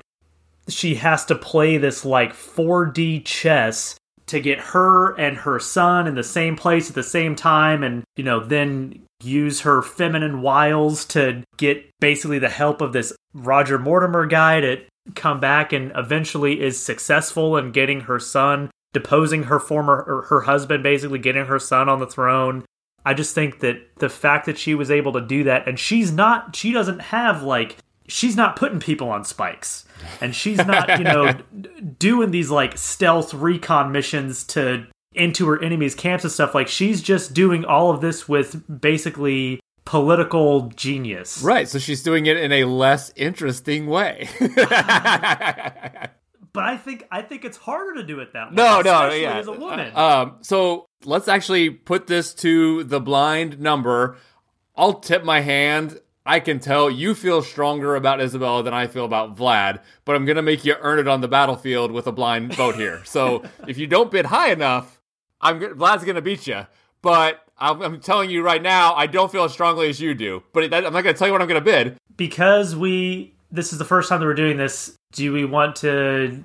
[0.68, 3.96] she has to play this like 4D chess
[4.28, 8.04] to get her and her son in the same place at the same time and
[8.16, 13.80] you know then use her feminine wiles to get basically the help of this Roger
[13.80, 14.82] Mortimer guy to
[15.16, 20.42] come back and eventually is successful in getting her son deposing her former or her
[20.42, 22.66] husband, basically getting her son on the throne.
[23.06, 26.12] I just think that the fact that she was able to do that, and she's
[26.12, 27.78] not, she doesn't have like,
[28.08, 29.86] she's not putting people on spikes,
[30.20, 31.34] and she's not, you know,
[32.00, 36.54] doing these like stealth recon missions to into her enemies' camps and stuff.
[36.54, 41.42] Like, she's just doing all of this with basically political genius.
[41.42, 41.68] Right.
[41.68, 44.30] So she's doing it in a less interesting way.
[46.54, 48.56] but I think I think it's harder to do it that way.
[48.56, 49.38] No, no, yeah.
[49.38, 49.92] As a woman.
[49.96, 54.18] Uh, um, so let's actually put this to the blind number.
[54.76, 56.00] I'll tip my hand.
[56.26, 60.26] I can tell you feel stronger about Isabella than I feel about Vlad, but I'm
[60.26, 63.02] gonna make you earn it on the battlefield with a blind vote here.
[63.06, 65.02] so if you don't bid high enough,
[65.42, 66.68] I'm Vlad's gonna beat you.
[67.02, 70.44] But I'm, I'm, telling you right now, I don't feel as strongly as you do.
[70.54, 73.36] But that, I'm not gonna tell you what I'm gonna bid because we.
[73.52, 76.44] This is the first time that we're doing this do we want to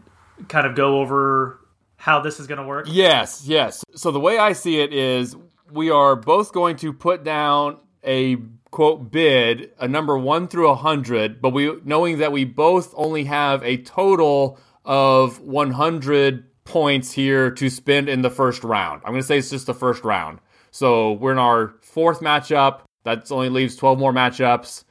[0.49, 1.61] kind of go over
[1.97, 2.87] how this is going to work?
[2.89, 3.85] Yes, yes.
[3.95, 5.37] So the way I see it is
[5.71, 8.37] we are both going to put down a
[8.71, 13.25] quote bid, a number 1 through a 100, but we knowing that we both only
[13.25, 19.03] have a total of 100 points here to spend in the first round.
[19.05, 20.41] I'm going to say it's just the first round.
[20.71, 22.81] So we're in our fourth matchup.
[23.05, 24.85] That only leaves 12 more matchups.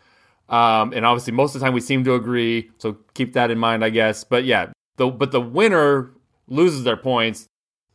[0.50, 2.70] Um, and obviously, most of the time we seem to agree.
[2.78, 4.24] So keep that in mind, I guess.
[4.24, 6.12] But yeah, the, but the winner
[6.48, 7.48] loses their points.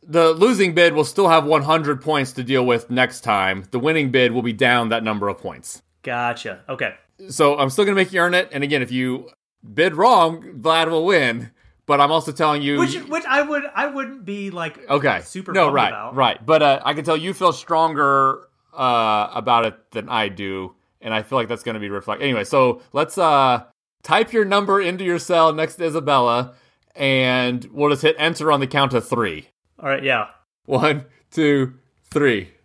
[0.03, 3.65] The losing bid will still have 100 points to deal with next time.
[3.71, 5.81] The winning bid will be down that number of points.
[6.03, 6.61] Gotcha.
[6.67, 6.95] Okay.
[7.29, 8.49] So I'm still going to make you earn it.
[8.51, 9.29] And again, if you
[9.73, 11.51] bid wrong, Vlad will win.
[11.85, 15.53] But I'm also telling you, which which I would I wouldn't be like okay super
[15.53, 16.15] no right about.
[16.15, 16.45] right.
[16.45, 21.13] But uh, I can tell you feel stronger uh, about it than I do and
[21.13, 22.25] I feel like that's going to be reflected.
[22.25, 23.63] Anyway, so let's uh,
[24.03, 26.53] type your number into your cell next to Isabella,
[26.95, 29.49] and we'll just hit enter on the count of three.
[29.79, 30.27] All right, yeah.
[30.65, 31.75] One, two,
[32.09, 32.49] three.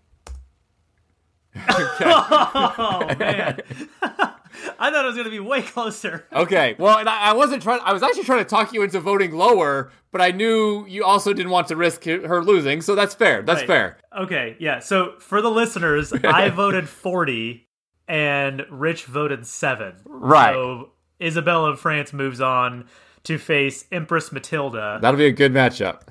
[1.56, 2.04] Okay.
[2.04, 3.60] oh man.
[4.78, 6.26] I thought it was going to be way closer.
[6.32, 6.76] okay.
[6.78, 7.80] Well, and I, I, wasn't trying.
[7.82, 11.32] I was actually trying to talk you into voting lower, but I knew you also
[11.32, 13.42] didn't want to risk her losing, so that's fair.
[13.42, 13.66] That's right.
[13.66, 13.98] fair.
[14.16, 14.56] Okay.
[14.58, 14.78] Yeah.
[14.80, 17.68] So for the listeners, I voted forty,
[18.08, 19.94] and Rich voted seven.
[20.04, 20.52] Right.
[20.52, 20.90] So
[21.20, 22.86] Isabella of France moves on
[23.24, 24.98] to face Empress Matilda.
[25.00, 26.02] That'll be a good matchup.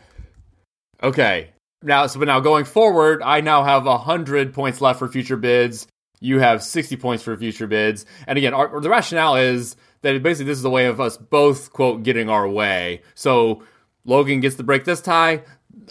[1.02, 1.50] Okay.
[1.82, 5.86] Now, so but now going forward, I now have hundred points left for future bids.
[6.22, 10.46] You have sixty points for future bids, and again, our, the rationale is that basically
[10.46, 13.02] this is a way of us both quote getting our way.
[13.16, 13.64] So
[14.06, 15.44] Logan gets to break this tie.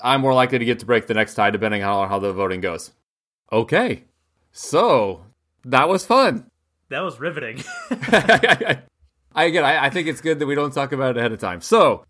[0.02, 2.62] I'm more likely to get to break the next tie, depending on how the voting
[2.62, 2.92] goes.
[3.52, 4.04] Okay,
[4.52, 5.26] so
[5.64, 6.50] that was fun.
[6.88, 7.62] That was riveting.
[9.34, 11.40] I again, I, I, think it's good that we don't talk about it ahead of
[11.40, 11.62] time.
[11.62, 12.04] So,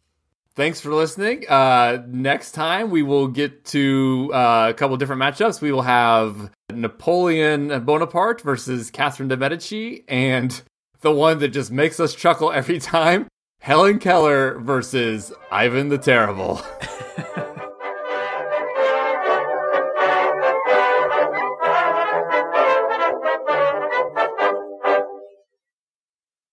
[0.57, 1.49] thanks for listening.
[1.49, 5.61] Uh, next time we will get to uh, a couple different matchups.
[5.61, 10.61] We will have Napoleon Bonaparte versus Catherine de Medici, and
[11.01, 13.29] the one that just makes us chuckle every time:
[13.61, 16.61] Helen Keller versus Ivan the Terrible.